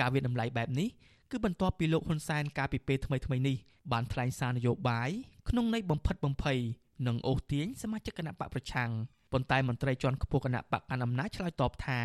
[0.00, 0.88] ការវិតម្លៃបែបនេះ
[1.30, 3.56] គឺបន្ទាប់ពីលោកហ៊ុនសែនកាលពីពេលថ្មីៗនេះ
[3.92, 5.10] បានថ្លែងសារនយោបាយ
[5.48, 6.58] ក្នុងន័យបំផិតបំភ័យ
[7.06, 8.90] និងអូសទាញសមាជិកគណៈបកប្រឆាំង
[9.32, 12.00] ប៉ុន្តែមន្ត្រីជាន់ខ្ពស់គណៈបកកណ្ដាលអំណាចឆ្លើយតបថា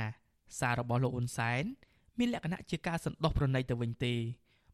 [0.60, 1.64] សាររបស់លោកហ៊ុនសែន
[2.20, 4.14] មានលក្ខណៈជាការសន្តោសប្រណីទៅវិញទេ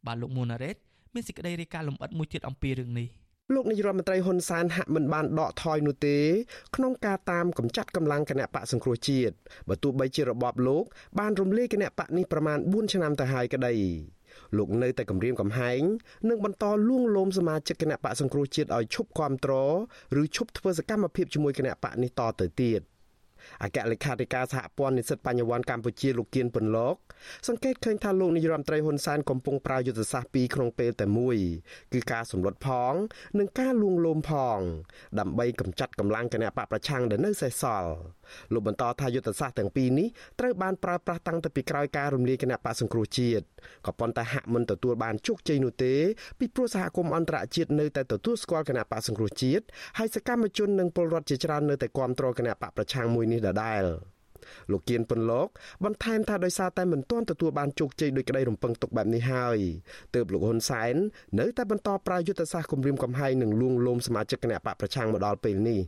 [0.06, 0.76] បាទលោកមូណារ៉េត
[1.14, 3.08] មានសេចក្តីរាយការណ៍លម្អិតមួយទៀតអំពីរឿងនេះ
[3.54, 6.18] លោកនាយរដ្ឋមន្ត្រីហ៊ុនសែនហាក់មិនបានដកថយនោះទេ
[6.76, 9.34] ក្នុងការតាមកម្ចាត់កម្លាំងគណៈបកសង្គ្រោះជាតិ
[9.70, 10.84] បើទោះបីជារបបលោក
[11.20, 13.74] បានរំលាយគណៈបកនេះប្រមាណ4ឆ្នាំទៅហើយក្តី
[14.58, 15.82] លោកនៅតែគម្រាមកំហែង
[16.30, 19.54] និងបន្តលួងលោមសមាជិកគណៈបកសង្គ្រោះជាតិឲ្យឈប់គាំទ្រ
[20.22, 22.82] ឬឈប់ធ្វើសកម្មភាពជាមួយគណៈបកនេះតទៅទៀត។
[23.64, 26.96] អគ្គលេខាធិការសហព័ន្ធនិស្សិតបញ្ញវន្តកម្ពុជាលោកគៀនពន្លក
[27.48, 31.38] សង្កេតឃើញថាលោកនាយរដ្ឋមន្ត្រីហ៊ុនសែនកំពុងប្រើយុទ្ធសាស្ត្រពីរក្នុងពេលតែមួយ
[31.94, 32.94] គឺការសម្លុតផង
[33.40, 34.60] និងការលួងលោមផង
[35.20, 37.92] ដើម្បីកម្ចាត់កម្លាំងគណៈបកប្រឆាំងដែលនៅសេសសល់
[38.54, 40.08] លោកបន្តថាយុទ្ធសាស្ត្រទាំងពីរនេះ
[40.40, 43.44] ត្រូវបានប្រើប្រាស់តាំងពីក្រោយការរំលាយគណៈបកសង្គ្រោះជាតិ
[43.86, 45.94] ក៏ប៉ុន្តែហាក់មិនទទួលបានជោគជ័យនោះទេ
[46.40, 49.64] ពីព្រោះសហគមន៍អន្តរជាតិនៅតែទទួលស្គាល់គណៈបកសង្គ្រោះជាតិ
[49.98, 53.86] ហើយសកម្មជននិងពលរដ្ឋជាច្រើននៅតែគាំទ្រគណៈបកប្រឆាំងមួយនេះដដែល
[54.72, 55.48] លោកគៀនពន្លក
[55.84, 59.58] បន្ថែមថាដោយសារតែមិនទាន់ទទួលបានជោគជ័យដោយក្តីរំពឹងទុកបែបនេះហើយ
[60.16, 60.96] ទើបលោកហ៊ុនសែន
[61.40, 65.80] នៅតែបន្តប្រើយុទ្ធសាស្ត្រគម្រាមកំហែងនិងលួងលោមសមាជិកគណៈបកប្រឆាំងមកដល់ពេលនេះ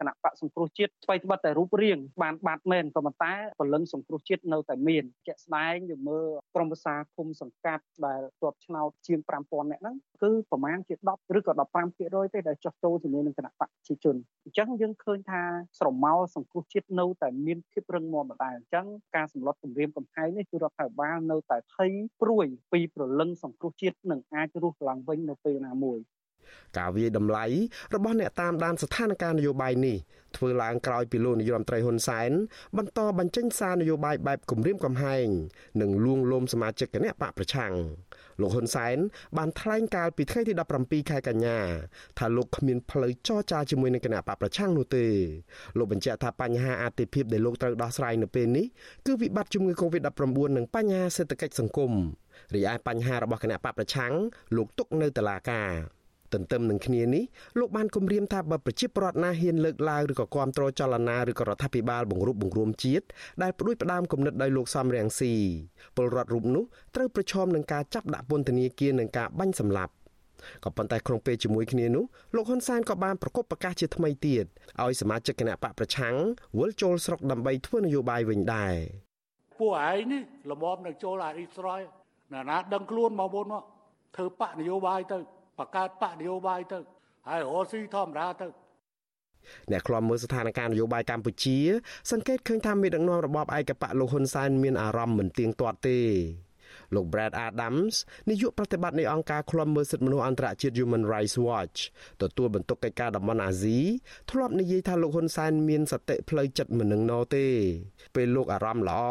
[0.00, 11.52] គណៈបកសង្គ្រោះជាតិស្វ័យត្បិតតែរូបរាងបានបាត់មែនក៏ប៉ុន្តែពលឹងសង្គ្រោះជាតិនៅតែមានជាក់ស្ដែងយើងមើលក្រមប្រសាគុំសង្កាត់ដែលជាប់ឆ្នោតជាង5000នាក់ហ្នឹងគឺប្រមាណជា10ឬក៏
[11.92, 15.42] 15%ទេដែលចុះចូលជាមួយនឹងគណៈបកប្រជាជនអញ្ចឹងយើងឃើញថា
[15.78, 18.86] ស្រមោលសង្គ្រោះជាតិនៅតែមានភាពរឹងមាំដដែលអញ្ចឹង
[19.16, 21.92] ការសម្លុតគម្រាមកំហែងនេះគឺរដ្ឋាភិបាលនៅតែភ័យ
[22.22, 25.98] ព្រួយពីប្រលឹងសង្គ្រោះជាតិនឹងអាចរស់ឡើងវិញនៅពេលណាមួយ
[26.78, 27.44] ការវាយតម្លៃ
[27.94, 29.96] របស់អ្នកតាមដានស្ថានភាពនយោបាយនេះ
[30.36, 32.30] ធ្វើឡើងក្រោយពីលោកនាយរដ្ឋមន្ត្រីហ៊ុនសែន
[32.76, 35.26] បន្តបញ្ចេញសារនយោបាយបែបគម្រាមកំហែង
[35.80, 37.72] និងលួងលោមសមាជិកគណៈបកប្រឆាំង
[38.40, 38.96] លោកហ៊ុនសែន
[39.36, 41.58] បានថ្លែងកាលពីថ្ងៃទី17ខែកញ្ញា
[42.18, 45.04] ថាលោកគ្មានផ្លូវចរចាជាមួយនឹងគណៈបកប្រឆាំងនោះទេ
[45.78, 48.66] លោកបញ្ជាក់ថាបញ្ហាអាទិភាពដែលលោកត្រូវដោះស្រាយនៅពេលនេះ
[49.06, 51.92] គឺវិបត្តិជំងឺ Covid-19 និងបញ្ហាសេដ្ឋកិច្ចសង្គម
[52.54, 54.12] រីឯបញ្ហារបស់គណៈបកប្រឆាំង
[54.56, 55.95] លោកទុកនៅតុលាការ
[56.36, 57.24] ទន្ទឹមនឹងគ្នានេះ
[57.58, 63.04] លោកបានគម្រាមថាបើប្រជាពលរដ្ឋណាហ៊ានលើកឡើងឬក៏គាំទ្រចលនាឬក៏រដ្ឋាភិបាលបង្រួបបង្រួមជាតិ
[63.42, 65.32] ដែលផ្ដួចផ្ដើមគំនិតដោយលោកសំរងស៊ី
[65.96, 66.64] ពលរដ្ឋរូបនោះ
[66.94, 69.92] ត្រូវប្រឈមនឹងការចាប់ដាក់ពន្ធនាគារនិងការបាញ់សម្លាប់
[70.64, 74.44] ក៏ប៉ុន្តែក្នុងពេលជាមួយគ្នានោះលោកហ៊ុនសែនក៏បានប្រកបប្រកាសជាថ្មីទៀត
[74.82, 76.16] ឲ្យសមាជិកគណៈបកប្រឆាំង
[76.58, 78.74] វិលចូលស្រុកដើម្បីធ្វើនយោបាយវិញដែរ
[79.58, 81.80] ពួកឯងនេះល្មមនឹងចូលអ៊ីស្រ័យ
[82.32, 83.64] ណាណាដឹងខ្លួនមកមុនមក
[84.16, 85.18] ធ្វើបកនយោបាយទៅ
[85.58, 86.78] បង្កើតបកនយោបាយទៅ
[87.28, 88.46] ហើយរស់ស៊ីធម្មតាទៅ
[89.70, 91.58] អ្នកខ្លំមើលស្ថានភាពនយោបាយកម្ពុជា
[92.10, 95.98] សង្កេតឃើញថាមេដឹកនាំរបបឯកបកលោកហ៊ុនសែនមានអារម្មណ៍មិនទៀងទាត់ទេ
[96.94, 97.94] លោក Brad Adams
[98.28, 101.78] នាយកប្រតិបត្តិនៃអង្គការឃ្លាំមើលសិទ្ធិមនុស្សអន្តរជាតិ Human Rights Watch
[102.22, 103.78] ទទួលបន្ទុកកិច្ចការតំបន់អាស៊ី
[104.30, 107.46] ធ្លាប់និយាយថាលោកហ៊ុនសែនមានសតិផ្លូវចិត្តមិននឹងណទេ
[108.16, 109.02] ពេលលោកអារម្មណ៍ល្អ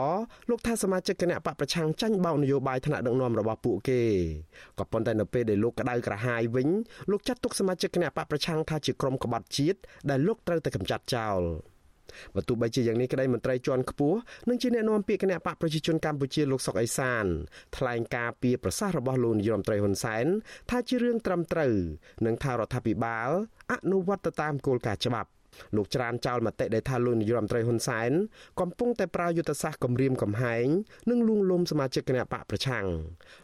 [0.49, 4.01] លោកថាសមាជិកគណៈបកប្រឆាំងចាញ់បោកនយោបាយថ្នាក់ដឹកនាំរបស់ពួកគេ
[4.79, 6.67] ក៏ប៉ុន្តែនៅពេលដែលលោកក្តៅក្រហាយវិញ
[7.11, 11.41] លោកចាត់ទុកសមាជិកគណៈបកប្រឆាំងថាជាក្រុមក្បត់ជាតិដែលលោកត្រូវតែកម្ចាត់ចោល។
[12.35, 14.17] បើទោះបីជាយ៉ាងនេះក្តីមន្ត្រីជាន់ខ្ពស់
[14.49, 17.25] និងជាអ្នកនាំពាក្យគណៈបកប្រជាជនកម្ពុជាលោកសុកអេសាន
[17.77, 20.25] ថ្លែងការពីប្រសាសន៍របស់លោកនាយរដ្ឋមន្ត្រីហ៊ុនសែន
[20.69, 21.73] ថាជារឿងត្រឹមត្រូវ
[22.25, 23.29] និងថារដ្ឋាភិបាល
[23.71, 25.29] អនុវត្តទៅតាមគោលការណ៍ច្បាប់
[25.75, 28.11] លោកច្រានចោលមតិដែលថាលោកនាយរដ្ឋមន្ត្រីហ៊ុនសែន
[28.59, 30.65] កំពុងតែប្រើយុទ្ធសាស្ត្រគម្រាមកំហែង
[31.09, 32.85] និងលួងលោមសមាជិកគណៈបកប្រឆាំង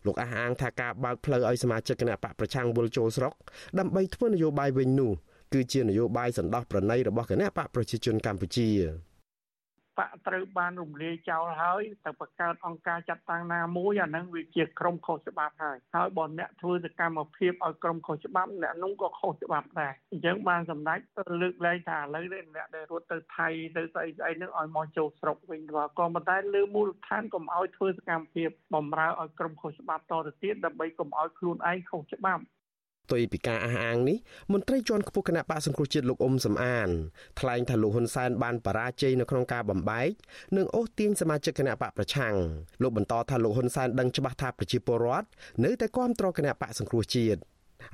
[0.06, 3.34] លោកអះអាងថាការបើកផ្លូវឲ្យសមាជិកគណៈបកប្រឆាំងវិលចូលស្រុក
[3.80, 5.12] ដើម្បីធ្វើនយោបាយវិញនោះ
[5.54, 8.70] គឺជានយោបាយសន្តោសប្រណីរបស់គណៈបកប្រជាជនកម្ពុជា
[10.00, 21.00] បកត្រូវបានរំលាយចោលហើយទៅបង្កើតអង្គការចាត់តាំងណាមួយអានឹងវាជាក្រុមខុសច្បាប់ហើយហើយបើអ្នកធ្វើសកម្មភាពឲ្យក្រុមខុសច្បាប់អ្នកនោះក៏ខុសច្បាប់ដែរអញ្ចឹងបានសម្ដេច
[21.42, 23.48] លើកលែងថាឥឡូវនេះអ្នកដែលរត់ទៅថៃ
[23.78, 34.18] ទៅស្អីស្អីនឹងឲ្យមកចូលស្រុកវិញក៏ក៏ប៉ុន្តែលើមូលដ្ឋានកុំឲ្យធ្វើសកម្មភាពបំរើឲ្យក្រុមខុសច្បាប់តទៅទៀតដើម្បីកុំឲ្យខ្លួនឯងខុសច្បាប់ផ្ទុយពីការអះអាងនេះ
[34.54, 36.90] មន្ត្រីជាន់ខ្ពស់គណៈបកសង្គ្រោះជាតិលោកអ៊ុំសំអាន
[37.40, 40.10] ថ្លែងថាលោកហ៊ុនសែនបានបរាជ័យនៅក្នុងការបំបែក
[40.58, 42.36] និងអូសទាញសមាជិកគណៈបកប្រឆាំង
[42.82, 45.28] លោកបន្តថាលោកហ៊ុនសែនដឹងច្បាស់ថាប្រជាពលរដ្ឋ
[45.66, 47.40] នៅតែគាំទ្រគណៈបកសង្គ្រោះជាតិ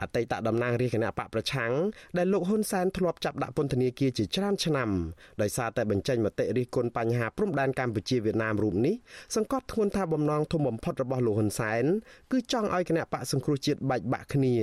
[0.02, 1.72] អតីតតំណាងរាជគណៈបកប្រឆាំង
[2.18, 4.90] ដែលលោកហ៊ុនសែនធ្លាប់ចាប់ដាក់ពន្ធនាគារជាច្រើនឆ្នាំ
[5.42, 8.96] ដោយសារតែបញ្ចេញមតិរិះគន់បញ្ហាព្រំដែនកម្ពុជាវៀតណាមរូបនេះ
[9.36, 11.84] សង្កត់ធ្ងន់ថាបំណងធំបំផុតរបស់លោកហ៊ុនសែន
[12.32, 14.56] គឺចង់ឲ្យគណៈបកសង្គ្រោះជាតិបែកបាក់គ្នា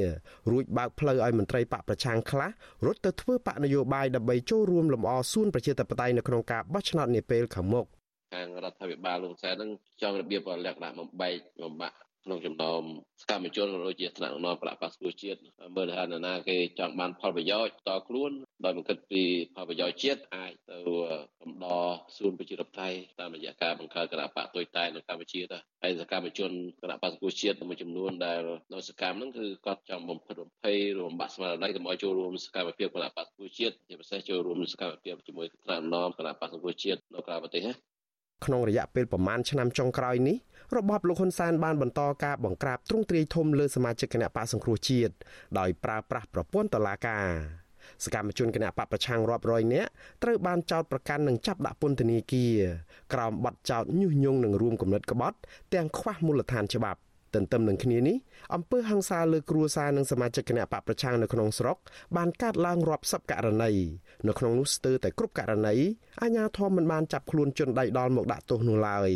[0.51, 2.51] រួចបើកផ្លូវឲ្យមន្ត្រីបកប្រឆាំងខ្លះ
[2.87, 7.87] រត់ទៅធ្វើបកនយោបាយដើម្បីចូលរួមលំអសួនប្រជាធិបតេយ្យនៅក្នុងការបោះឆ្នោតនាពេលខាងមុខ
[8.35, 9.70] ខាងរដ្ឋាភិបាលលោកសែននឹង
[10.03, 12.83] ចង់របៀបលក្ខណៈបំបែកបំបាក់ ក្នុងចំណោម
[13.22, 15.39] សកម្មជនក៏ដូចជាថ្នាក់ដឹកនាំគណៈបក្សប្រជាជាតិ
[15.77, 18.33] មើលថានរណាគេចង់បានផលប្រយោជន៍តខ្លួន
[18.64, 19.22] ដោយមិនគិតពី
[19.55, 20.77] ផលប្រយោជន៍ជាតិអាចទៅ
[21.43, 26.51] កំដរសួនប្រជាធិបតេយ្យតាមរយៈការបង្កើតគណៈបកទុយតែនៅកម្ពុជាទៅហើយសកម្មជន
[26.83, 28.41] គណៈបក្សប្រជាជាតិមួយចំនួនដែល
[28.72, 37.75] នៅសកម្មហ្នឹងគឺគាត់ចង់បំផិតបំភ័យរំបាក់ស្មារតីកុំឲ្យចូលរួមសកម្មភាពគណៈបក្សប្រជាជាតិជាពិសេសចូលរួមសកម្មភាពជាមួយថ្នាក់ដឹកនាំគណៈបក្សប្រជាជាតិនៅក្រៅប្រទេសណា
[38.47, 40.37] ក្នុងរយៈពេលប្រមាណឆ្នាំចុងក្រោយនេះ
[40.76, 45.14] របបលោកហ៊ុនសែនបានបន្តការបង្ក្រាបទ្រង់ទ្រាយធំលើសមាជិកគណៈបកសង្គ្រោះជាតិ
[45.58, 47.28] ដោយប្រើប្រាស់ប្រព័ន្ធតុលាការ
[48.04, 49.88] សកម្មជនគណៈបកប្រឆាំងរាប់រយនាក់
[50.22, 52.56] ត្រូវបានចោទប្រកាន់និងចាប់ដាក់ពន្ធនាគារ
[53.12, 55.36] ក្រោមបទចោទញុះញង់និងរួមគំនិតក្បត់
[55.74, 57.00] ទាំងខ្វះមូលដ្ឋានច្បាប់
[57.34, 58.16] ទន្ទឹមនឹងគ្នានេះ
[58.54, 61.76] អំពើហ ংস ាលើគ្រួសារនិងសមាជិកគណៈបកប្រឆាំងនៅក្នុងស្រុក
[62.16, 63.72] បានកាត់ឡើងរាប់សិបករណី
[64.28, 65.74] នៅក្នុងនោះស្ទើរតែគ្រប់ករណី
[66.22, 69.10] អាជ្ញាធរមិនបានចាប់ខ្លួនជនដៃដល់មកដាក់ទោសនោះឡើយ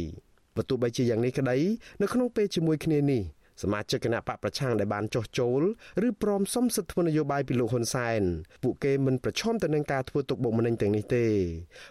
[0.58, 1.56] បើទោះបីជាយ៉ាងនេះក្តី
[2.02, 3.22] នៅក្នុងពេលជាមួយគ្នានេះ
[3.62, 5.62] សមាជិកគណៈបកប្រឆាំងដែលបានចុះចូល
[6.06, 8.22] ឬព្រមសុំសិទ្ធិធ្វើនយោបាយពីលោកហ៊ុនសែន
[8.62, 11.26] ពួកគេមិនប្រឈមទៅនឹងការធ្វើទុកបុកម្នេញទាំងនេះទេ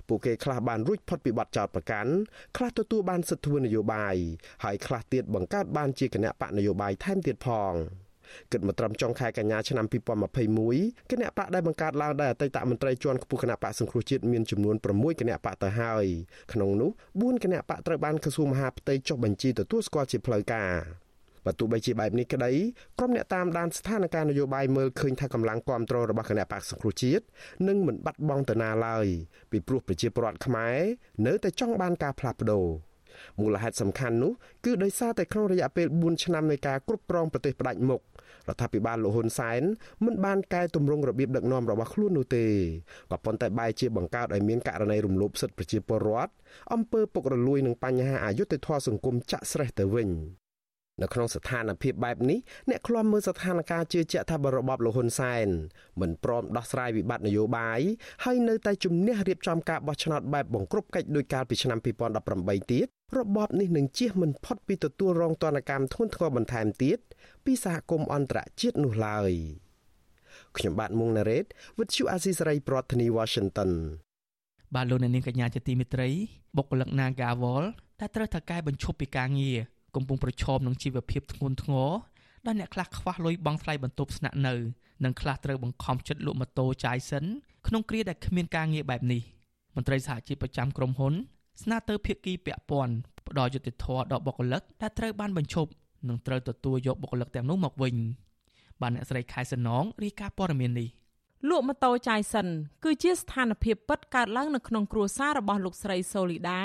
[0.08, 2.12] ពួកគេខ្លះបានរួចផុតពីបទចោទប្រកាន់
[2.58, 4.16] ខ្លះទទួលបានសិទ្ធិធ្វើនយោបាយ
[4.64, 7.74] ហើយខ្លះទៀតបង្កើតបានជាគណៈបកនយោបាយថែមទៀតផង
[8.52, 9.86] គិតមកត្រឹមចុងខែកញ្ញាឆ្នាំ
[10.48, 16.06] 2021គណៈបកដែលបង្កើតឡើងដោយអតីតមន្ត្រីជាន់ខ្ពស់គណៈបកសង្គ្រោះជាតិមានចំនួន6គណៈបកទៅហើយ
[16.54, 20.72] ក្នុងនោះ4គណៈបកត្រូវបានក្រសួងមហាផ្ទៃចុះបញ្ជីទទួលស្គាល់ជាផ្លូវការ
[21.48, 22.52] បើទោះបីជាបែបនេះក្តី
[23.00, 27.24] ក្រុមអ្នកតាមដានស្ថានភាពនយោបាយមើលឃើញថាកម្លាំងគ្រប់គ្រងរបស់គណៈបកសង្គ្រោះជាតិ
[27.68, 29.06] នឹងមិនបាត់បង់ទៅណាឡើយ
[29.52, 30.80] ពីព្រោះប្រជាពលរដ្ឋខ្មែរ
[31.28, 32.66] នៅតែចង់បានការផ្លាស់ប្ដូរ
[33.40, 34.32] មូលហេតុសំខាន់នោះ
[34.66, 38.02] គឺដោយសារតែក្នុងរយៈពេល4ឆ្នាំនៃការគ្រប់គ្រងប្រទេសផ្ដាច់មុខ
[38.50, 39.62] រដ្ឋាភិបាលលោកហ៊ុនសែន
[40.06, 42.46] មិនបានកែតម្រង់របៀបដឹកនាំរបស់ខ្លួននោះទេ
[43.12, 46.32] ក៏ប៉ុន្តែបែរជាបង្កើតឲ្យមានករណីរំលោភសិទ្ធិប្រជាពលរដ្ឋ
[46.74, 50.10] អំពើពុករលួយនិងបញ្ហាអយុត្តិធម៌សង្គមចាក់ស្រេះទៅវិញ
[51.02, 52.40] នៅក្នុងស្ថានភាពបែបនេះ
[52.70, 55.48] អ្នកឃ្លាំមើលស្ថានភាពជឿជាក់ថាបរបបលោកហ៊ុនសែន
[56.02, 57.80] មិនព្រមដោះស្រាយវិបត្តិនយោបាយ
[58.24, 61.80] ហើយនៅតែជំនះរៀបចំការបោះឆ្នោតបែបបង្ក្រប់កិច្ចដោយកាលពីឆ្នាំ
[62.26, 67.00] 2018ទៀត របបនេះនឹងជៀសមិនផុតពីទទួលរងទណ្ឌកម្មធ្ងន់ធ្ងរបន្ថែមទៀត
[67.46, 69.32] ពីសហគមន៍អន្តរជាតិនោះឡើយ
[70.58, 71.46] ខ្ញុំបាទមុងណារ៉េត
[71.78, 73.72] With you Azisaray ប្រធានាធិបតី Washington
[74.76, 76.10] បាទលោកអ្នកនាងកញ្ញាជាទីមេត្រី
[76.58, 77.64] បុគ្គលិក Nagawal
[78.00, 79.58] ដែលត្រូវថៅកែបញ្ឈប់ពីការងារ
[79.96, 81.92] កំពុងប្រឈមនឹងជីវភាពធ្ងន់ធ្ងរ
[82.46, 84.54] ដែលអ្នកខ្លះខ្វះលុយបង់ថ្លៃបន្ទប់ស្នាក់នៅ
[85.04, 87.26] និងខ្លះត្រូវបង្ខំចិត្តលក់ម៉ូតូចាយសិន
[87.68, 89.22] ក្នុងគ្រាដែលគ្មានការងារបែបនេះ
[89.76, 91.14] មន្ត្រីសហជីពប្រចាំក្រុមហ៊ុន
[91.64, 92.94] ស្នើទៅភាគីពាក់ព័ន្ធ
[93.28, 95.72] ផ្ដល់យុត្តិធម៌ដល់បុគ្គលិកដែលត្រូវបានបញ្ឈប់
[96.08, 97.96] និងត្រូវទទួលយកបុគ្គលិកទាំងនោះមកវិញ
[98.82, 100.90] បានអ្នកស្រីខែសំណងរាយការណ៍ព័ត៌មាននេះ
[101.50, 102.48] លក់ម៉ូតូចាយសិន
[102.84, 106.62] គឺជាស្ថានភាពពិតកើតឡើងនៅក្នុងគ្រួសាររបស់លោកស្រីសូលីដា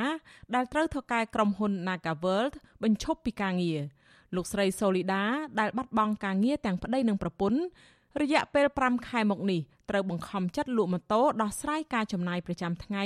[0.55, 3.81] ដែលត្រូវធ្វើការក្រុមហ៊ុន Naga World បញ្ឈប់ពីការងារ
[4.37, 5.23] លោកស្រីសូលីដា
[5.61, 7.61] ដែលបាត់បង់ការងារទាំងប្តីនិងប្រពន្ធ
[8.21, 9.61] រយៈពេល5ខែមកនេះ
[9.91, 13.05] ត្រូវបង្ខំចិត្តលក់ម៉ូតូដោះស្រាយការចំណាយប្រចាំថ្ងៃ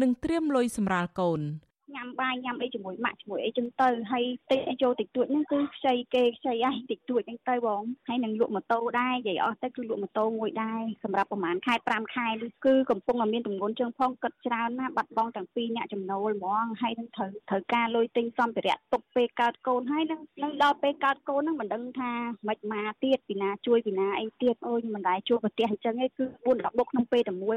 [0.00, 1.40] និងត្រៀមលុយសម្រាលកូន។
[1.96, 22.12] ញ៉ាំបាយញ៉ាំអីជាមួយម៉ាក់ជាមួយអីចឹងទៅហើយតិចអីចូលតិចតួចហ្នឹងគឺខ្ចីគេខ្ចីអីតិចតួចហ្នឹងទៅបងហើយនឹងលក់ម៉ូតូដែរនិយាយអស់ទៅគឺលក់ម៉ូតូមួយដែរសម្រាប់ប្រហែលខែ5ខែនេះគឺកំពុងតែមានទម្ងន់ជើងផងគិតច្រើនណាបាត់បង់ទាំងពីរអ្នកចំណូលហ្មងហើយនឹងត្រូវត្រូវការលុយទិញសម្ភារៈទុកពេលកើតកូនហើយនឹងនឹងដល់ពេលកើតកូនហ្នឹងមិនដឹងថា
[22.48, 27.56] មិនមកទៀតពីណាជួយពីណាអីទៀតអូយមិនដែរជួបប្រទេសអញ្ចឹងឯងគឺ4 10បុកក្នុងពេលតែមួយ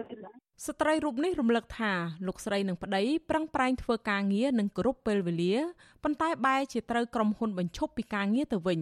[0.67, 1.91] ស្ត្រីរូបនេះរំលឹកថា
[2.27, 5.55] លោកស្រីនិងប្តីប្រឹងប្រែងធ្វើការងារនិងគ្រប់ពេលវេលា
[6.03, 8.81] ប៉ុន្តែបែរជាត្រូវក្រុមហ៊ុនបញ្ឈប់ពីការងារទៅវិញ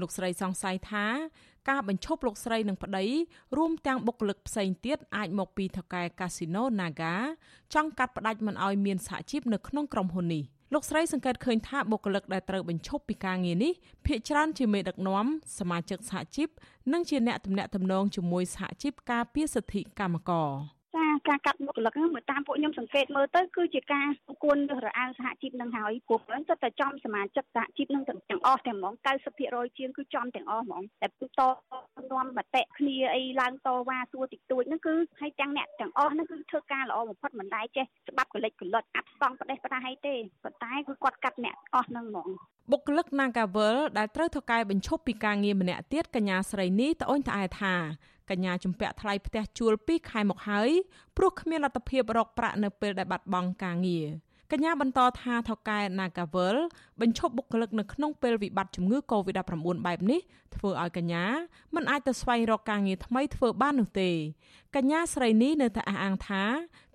[0.00, 1.06] លោកស្រីសង្ស័យថា
[1.70, 3.04] ការបញ្ឈប់លោកស្រីនិងប្តី
[3.56, 7.14] រួមទាំងបុគ្គលិកផ្សេងទៀតអាចមកពីថកែកាស៊ីណូ Naga
[7.74, 13.72] ចង់កាត់ផ្តាច់មិនឲ្យមានសហជីពនៅក្នុងក្រុមហ៊ុននេះលោកស្រីសង្កេតឃើញថាបុគ្គលិកដែលត្រូវបញ្ឈប់ពីការងារនេះ
[14.06, 15.26] ភាគច្រើនជាមេដឹកនាំ
[15.58, 16.48] សមាជិកសហជីព
[16.92, 20.50] និងជាអ្នកទំនាក់ទំនងជាមួយសហជីពការពារសិទ្ធិកម្មករ។
[20.96, 24.06] ចាការកាត់បុគ្គលិកហ្នឹងមកតាមពួកខ្ញុំសង្កេតមើលទៅគឺជាការ
[24.44, 28.94] គួនរើសរអាងសហជីពនឹងហើយព្រោះហ្នឹងទៅតែចំសមាជិកសហជីពនឹងទាំងអស់ទាំងហ្មង
[29.36, 31.10] 90%ជាងគឺចំទាំងអស់ហ្មងតែត
[32.12, 40.14] នាំមតិគ្នាអីឡើងតវ៉ាសួរតិចតួចហ្នឹងគឺឲ្យទាំងអ្នកទាំងអស់ហ្នឹងគឺធ្វើការល្អបំផុតមិនដែរចេះច្បាប់កលិចកលត់អាប់ស្តង់ប្រទេសប្រដាឲ្យទេ
[40.44, 42.28] ប៉ុន្តែគឺគាត់កាត់អ្នកអស់ហ្នឹងហ្មង
[42.70, 47.74] បុគ្គលិក Nagavel ដែលត្រូវធ្វើការបញ្ឈប់ពីការងារម្នាក់ទៀតកញ្ញាស្រីនេះត្អូញត្អែថា
[48.32, 50.70] កញ្ញាជំពាក់ថ្លៃផ្ទះជួល2ខែមកហើយ
[51.16, 54.06] ព្រោះគ្មានលទ្ធភាពរកប្រាក់នៅពេលដែលបាត់បង់ការងារ
[54.52, 56.56] កញ្ញាបន្តថាថៅកែ Nagavel
[57.00, 60.20] បញ្ឈប់បុគ្គលិកនៅក្នុងពេលវិបត្តិជំងឺ Covid-19 បែបនេះ
[60.54, 61.24] ធ្វើឲ្យកញ្ញា
[61.74, 64.10] មិនអាចទៅស្វែងរកការងារថ្មីធ្វើបាននោះទេ
[64.76, 66.42] កញ្ញាស្រីនេះនៅតែអះអាងថា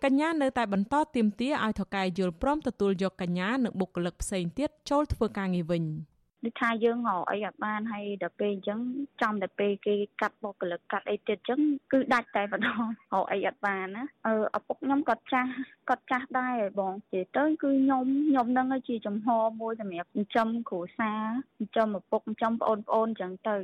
[0.03, 5.83] កញ្ញានៅតែបន្តទាមទារឲ្យថៅកែយល់ព្រមទទួលយកកញ្ញានិងបុគ្គលិកផ្សេងទៀតចូលធ្វើការងារវិញ។
[6.43, 8.79] ដូចថាយើងរកអីអត់បានហើយដល់ពេលអញ្ចឹង
[9.21, 11.59] ចំតែពេលគេកាត់បុគ្គលិកកាត់អីទៀតអញ្ចឹង
[11.91, 12.79] គឺដាច់តែម្ដង
[13.13, 15.51] រកអីអត់បានណាអឺឪពុកខ្ញុំក៏ចាស់
[15.89, 19.27] ក៏ចាស់ដែរបងនិយាយទៅគឺខ្ញុំខ្ញុំនឹងជាចំហ
[19.61, 21.23] មួយសម្រាប់ចិញ្ចឹមគ្រួសារ
[21.57, 23.57] ចិញ្ចឹមឪពុកចិញ្ចឹមប្អូនប្អូនអញ្ចឹងទៅ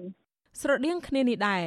[0.62, 1.64] ស្រដៀងគ្នានេះដែរ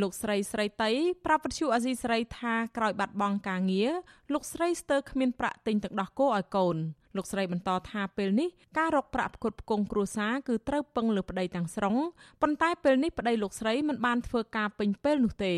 [0.00, 0.90] លោកស្រីស្រីតៃ
[1.26, 3.92] ប្រាប់វិទ្យុអាស៊ីស្រីថាក្រោយបាត់បង់ការងារ
[4.32, 6.76] លោកស្រីស្ទើរគ្មានប្រាក់ទិញទឹកដោះគោឲ្យកូន
[7.16, 8.48] លោកស្រីបន្តថាពេលនេះ
[8.78, 11.96] ការរកប្រាក់ផ្គត់ផ្គង់គ្រួសារគឺត្រូវពឹងលើប្តីទាំងស្រុង
[12.42, 15.54] ប៉ុន្តែពេលនេះប្តីលោកស្រីមិនបានធ្វើការពេញពេលនោះទេ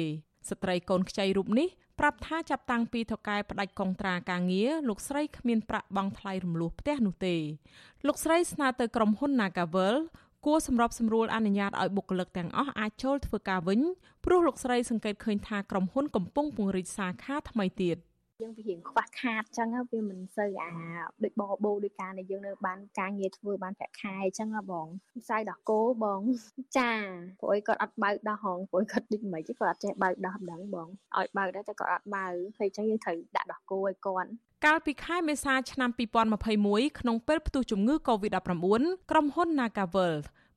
[0.50, 1.68] ស្ត្រីកូនខ្ចីរូបនេះ
[2.00, 7.36] ប្រាប់ថាចាប់តាំងពីថកែផ្ដាច់កុងត្រាការងារលោកស្រីគ្មានប្រាក់បង់ថ្លៃរំលោះផ្ទះនោះទេ
[8.06, 9.96] លោកស្រីស្នើទៅក្រុមហ៊ុន Nagavel
[10.46, 13.80] គួរសម្របសម្រួលអនុញ្ញាតឲ្យបុគ្គលិកទាំងអស់អាចចូលធ្វើការវិញ
[14.24, 17.96] ព្រោះលោកស្រីសង្កេតឃើញថាក្រុមហ៊ុនកំពុងពង្រីកសាខាថ្មីទៀត។
[18.42, 20.72] យើងវារៀងខ្វះខាតអញ្ចឹងវាមិនសូវអា
[21.24, 24.86] ដូចបបោដូចការដែលយើងនៅបានការងារធ្វើបានប្រាក់ខែអញ្ចឹងបង
[25.22, 26.20] ផ្សាយដោះគោបង
[26.78, 26.92] ចា
[27.40, 30.88] ព្រោះអីគាត់អត់បើកដោះហងព្រោះគាត់ដូចមិនខ្មិចគាត់អត់ចេះបើកដោះដឹងបង
[31.18, 34.30] ឲ្យបើកដែរតែគាត់អត់បើកហើយអញ្ចឹងយើងត្រូវដាក់ដោះគោឲ្យគាត់
[34.64, 35.90] កាលពីខែមេសាឆ្នាំ
[36.44, 38.40] 2021ក្នុងពេលផ្ទុះជំងឺ Covid-19
[39.10, 40.14] ក្រុមហ៊ុន Nagavel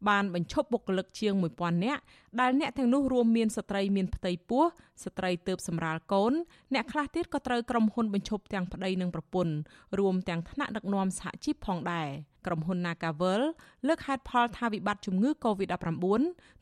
[0.10, 2.01] បានបញ្ឈប់បុគ្គលិកជាង1000នាក់
[2.39, 4.64] ដែលអ្នកទាំងនោះរួមមានស្ត្រីមានផ្ទៃពោះ
[5.03, 6.34] ស្ត្រីទើបសម្រាលកូន
[6.74, 9.53] អ្នកខ្លះទៀតក៏ត្រូវក្រុមហ៊ុនបញ្ឈប់ទាំងប្តីនិងប្រពន្ធ
[9.99, 12.10] រួមទាំងថ្នាក់ដឹកនាំសហជីពផងដែរ
[12.45, 13.41] ក្រុមហ៊ុន Nagavel
[13.88, 15.84] លើកហេតុផលថាវិបត្តិជំងឺ Covid-19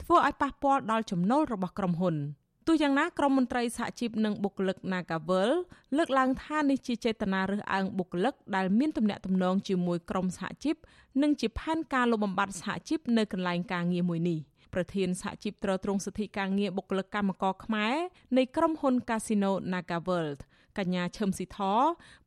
[0.02, 2.16] ធ្វើឲ្យប៉ះពាល់ដល់ចំណូលរបស់ក្រុមហ៊ុន។
[2.68, 5.52] ទោះយ៉ាងណាក្រមមន្ត្រីសហជីពនិងបុគ្គលិក Nagavel
[5.98, 10.76] លើកឡើងថានេះជាចេតនារើសអើងបុគ្គលិកដែលមានទំនាក់ទំនងជាមួយក្រុមសហជីព
[11.22, 14.40] និងជាផែនការលុបបំបាត់សហជីពនៅកន្លែងការងារមួយនេះ
[14.74, 17.96] ប្រធានសហជីពត្រួតត្រងសិទ្ធិការងារបុគ្គលិកកម្មករខ្មែរ
[18.38, 20.40] នៃក្រុមហ៊ុន Casino NagaWorld
[20.78, 21.60] កញ្ញាឈឹមស៊ីធ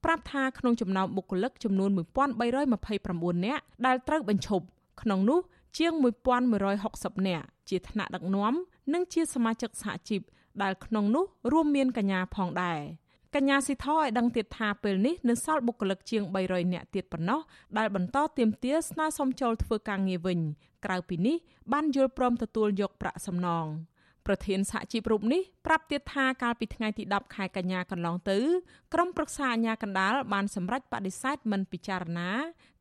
[0.05, 1.91] ប្រាប់ថាក្នុងចំណោមបុគ្គលិកចំនួន
[2.53, 4.64] 1329នាក់ដែលត្រូវបញ្ឈប់
[5.03, 5.41] ក្នុងនោះ
[5.78, 8.55] ជាង1160នាក់ជាថ្នាក់ដឹកនាំ
[8.93, 10.20] និងជាសមាជិកសហជីព
[10.62, 12.80] ដែលក្នុងនោះរួមមានកញ្ញាផងដែរ
[13.34, 17.41] កញ្ញាស៊ីថឲ្យដឹងទៀតថាពេលនេះនៅសល់បុគ្គលិកជាង300នាក់ទៀតប៉ុណ្ណោះ
[17.78, 20.41] ដែលបន្តទៀមទាស្នើសុំចូលធ្វើការងារវិញ
[20.84, 21.37] ក្រៅពីនេះ
[21.72, 23.66] បានយល់ព្រមទទួលយកប្រាក់សំណង
[24.27, 28.39] ប្រធានសហជីពរូបនេះប្រាប់ទៀតថាកាលពីថ្ងៃទី10ខែកញ្ញាកន្លងទៅ
[28.95, 32.31] ក្រុមប្រឹក្សាអាជ្ញាកណ្ដាលបានសម្រេចបដិសេធមិនពិចារណា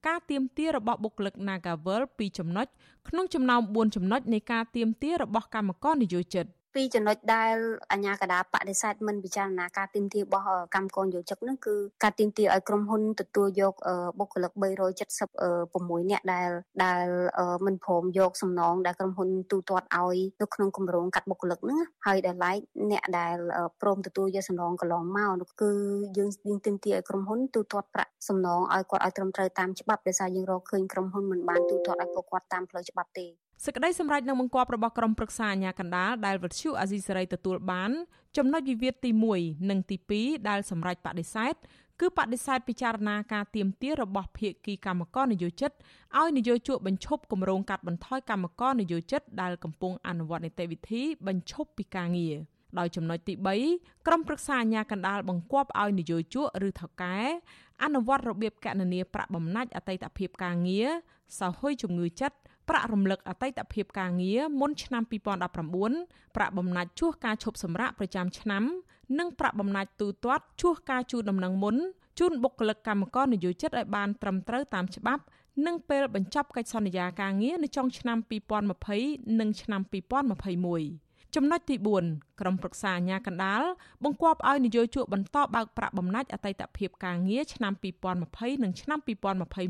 [0.08, 2.68] ការទៀមទារបស់បុគ្គលិក Nagavel 2ចំណុច
[3.10, 7.56] ក្នុងចំណោម4ចំណុចនៃការទៀមទារបស់កម្មករនិយោជិត ពីរចំណុចដែល
[7.92, 10.46] អាជ្ញាកណ្ដាលបដិសេធមិនពិចារណាការទីមទារបស់
[10.76, 13.74] កម្មករយោជិកនោះគឺការទីមទាឲ្យក្រុមហ៊ុនទទួលយក
[14.20, 14.52] បុគ្គលិក
[15.32, 16.50] 376នាក់ដែល
[16.86, 17.06] ដែល
[17.66, 22.58] មិនព្រមយកសំណងដែលក្រុមហ៊ុនទូទាត់ឲ្យនៅក្នុងគម្រោងកាត់បុគ្គលិកហ្នឹងហើយដែលឡែក
[22.92, 23.38] អ្នកដែល
[23.82, 25.72] ព្រមទទួលយកសំណងកន្លងមកនោះគឺ
[26.18, 37.92] យើងយើងទីមទាឲ្យក្រុមហ៊ុនទូទាត់ប្រាក់សំណងឲ្យគាត់ឲ្យត្រឹមត្រូវតាមច្បាប់ដោយសារយើងរកឃើញក្រុមហ៊ុនមិនបានទូទាត់ឲ្យពួកគាត់តាមផ្លូវច្បាប់ទេ សេចក្តីសម្រេចនឹងបង្គាប់របស់ក្រុមប្រឹក្សាអាជ្ញាកណ្ដាលដែលវិទ្យុអាស៊ីសេរីទទួលបាន
[38.38, 41.54] ចំណុចវិវាទទី1និងទី2ដែលសម្រេចបដិសេធ
[42.00, 45.72] គឺបដិសេធពិចារណាការទៀមទារបស់ភាគីកម្មករនយោជិត
[46.18, 52.36] ឲ្យនយោជកបញ្ឈប់គម្រោងកាត់បន្ថយកម្មករនយោជិតដែលកំពុងអនុវត្តនីតិវិធីបញ្ឈប់ពីការងារ
[52.80, 53.34] ដោយចំណុចទី
[53.70, 57.18] 3ក្រុមប្រឹក្សាអាជ្ញាកណ្ដាលបង្គាប់ឲ្យនយោជកឬថៅកែ
[57.84, 60.88] អនុវត្តរបៀបកណនាប្រាក់បំណាច់អតីតភាពការងារ
[61.40, 62.38] សោហ៊ុយជំងឺចិត្ត
[62.70, 68.64] ប្រាក់រំលឹកអតីតភាពការងារមុនឆ្នាំ2019ប្រាក់បំណាច់ជួសការឈប់សម្រាកប្រចាំឆ្នាំ
[69.20, 71.76] និងប្រាក់បំណាច់ទូទាត់ជួសការជូនដំណឹងមុន
[72.20, 75.24] ជូនបុគ្គលិកកម្មករនយោជិតឲ្យបានត្រឹមត្រូវតាមច្បាប់
[75.66, 78.18] និងពេលបញ្ចប់កិច្ចសន្យាការងារនៅចុងឆ្នាំ
[78.80, 81.76] 2020និងឆ្នាំ2021ចំណុចទី
[82.08, 83.62] 4ក្រុមប្រឹក្សាអាជ្ញាកណ្ដាល
[84.04, 87.74] បង្គាប់ឲ្យនយោជកបន្តបើកប្រាក់បំណាច់អតីតភាពការងារឆ្នាំ
[88.18, 89.00] 2020និងឆ្នាំ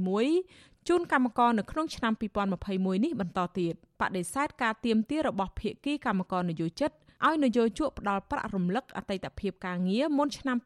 [0.07, 6.91] 2021 ជូនកម្មករនៅក្នុងឆ្នាំ2021នេះបន្តទៀតបដិសេធការទៀមទារបស់ភាគីកម្មករនយោជិត
[7.25, 10.57] ឲ្យនយោជកផ្ដាល់ប្រាក់រំលឹកអតីតភាពការងារមុនឆ្នាំ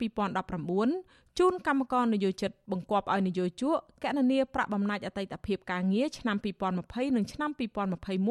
[0.65, 6.37] 2019ជូនកម្មករនយោជិតបង្គាប់ឲ្យនយោជកកណនាប្រាក់បំណាច់អតីតភាពការងារឆ្នាំ
[6.75, 7.61] 2020និងឆ្នាំ2021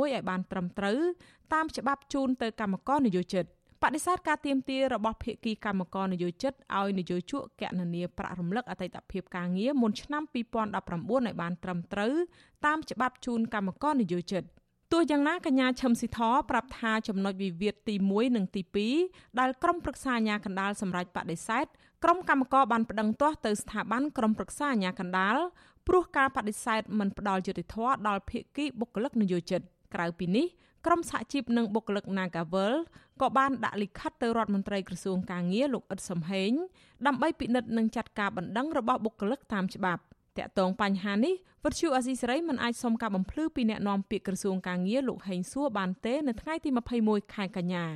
[0.02, 1.00] ឲ្យបានត្រឹមត្រូវ
[1.52, 3.44] តាមច្បាប់ជូនទៅកម្មករនយោជិត
[3.82, 10.34] បដិសេធការទៀមទារបស់ភាគីកម្មករនយោជិតឲ្យនយោជកកណនាប្រាក់រំលឹកអតីតភាពការងារមុនឆ្នាំ2019
[11.26, 12.14] ឲ្យបានត្រឹមត្រូវ
[12.66, 14.42] តាមច្បាប់ជូនកម្មករនយោជិត
[14.92, 16.20] ទោះយ៉ាងណាកញ្ញាឈឹមស៊ីធ
[16.50, 18.62] ប្រាប់ថាចំណុចវិវាទទី1និងទី
[19.00, 21.66] 2ដែលក្រុមប្រឹក្សាអាជ្ញាកណ្ដាលសម្រាប់បដិសេធ
[22.04, 25.36] ក្រុមកម្មករបានប្តឹងទាស់ទៅស្ថាប័នក្រុមប្រឹក្សាអាជ្ញាកណ្ដាល
[25.88, 29.60] ព្រោះការបដិសេធមិនផ្ដល់យុត្តិធម៌ដល់ភាគីបុគ្គលិកនយោជិត
[29.94, 30.46] ក្រៅពីនេះ
[30.86, 32.74] ក្រុមសហជីពនិងបុគ្គលិក Nagavel
[33.22, 36.52] ក៏បានដាក់លិខិតទៅរដ្ឋមន្ត្រីក្រសួងកាងារលោកអ៊ិតសំហេង
[37.06, 40.02] ដើម្បីពិនិត្យនិងចាត់ការបណ្ដឹងរបស់បុគ្គលិកតាមច្បាប់
[40.38, 46.70] តាក់ទងបញ្ហានេះវិទ្យុអាស៊ីសេរីមិនអាចសុំការបំភ្លឺពីអ្នកនាំពាក្យក្រសួងកាងារលោកហេងសួរបានទេនៅថ្ងៃទី
[47.02, 47.86] 21ខែកញ្ញា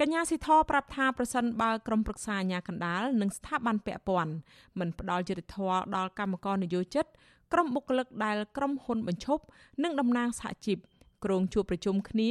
[0.00, 4.32] កញ្ញាស៊ីធប្រាប់ថាប្រសិនបើក្រុមប្រឹក្សាអាជ្ញាកណ្ដាលនិងស្ថាប័នពាក់ព័ន្ធ
[4.78, 7.06] មិនផ្ដល់យុត្តិធម៌ដល់កម្មករនយោជិត
[7.52, 9.42] ក្រុមបុគ្គលិកដែលក្រុមហ៊ុនបញ្ឈប់
[9.82, 10.78] និងតំណាងសហជីព
[11.24, 12.30] គ្រងជួបប្រជុំគ្នា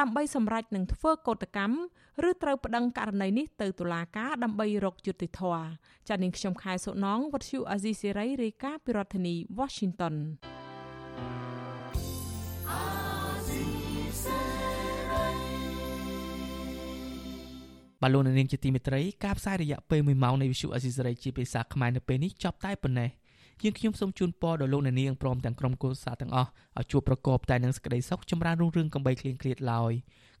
[0.00, 1.78] ដើម្បីសម្រេចនឹងធ្វើកោតកម្ម
[2.28, 5.66] ឬត្រូវប្តឹងករណីនេះទៅតុលាការដើម្បីរកយុត្តិធម៌
[6.08, 10.14] ចា៎នាងខ្ញុំខែសុណងវັດឈូអាស៊ីសេរីរាយការណ៍ពីរដ្ឋធានី Washington
[18.02, 23.10] បាឡូននាងជាទីមេត្រីការផ្សាយរយៈពេល1ម៉ោងនៃវិទ្យុអេស៊ីសរ៉ៃជាភាសាខ្មែរនៅពេលនេះចប់តែប៉ុណ្ណេះ
[23.64, 29.92] យើងខ្ញុំសូមជូនពរដល់លោកអ្នកនាងព្រមទាំងក្រុមគូសាទាំងអស់ឲ្យជួបប្រកបតែនឹងសេចក្តីសុខចម្រើនរុងរឿងកំបីគ្លៀងគ្លាតឡើយ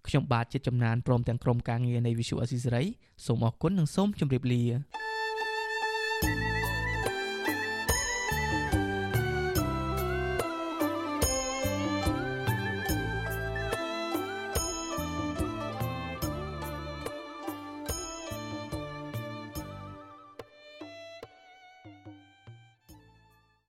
[0.06, 2.82] ខ្ញុំបាទជាចំណានព្រមទាំងក្រុមការងារនៃវិទ្យុអេស៊ីសរ៉ៃ
[3.26, 4.62] សូមអរគុណនិងសូមជម្រាបលា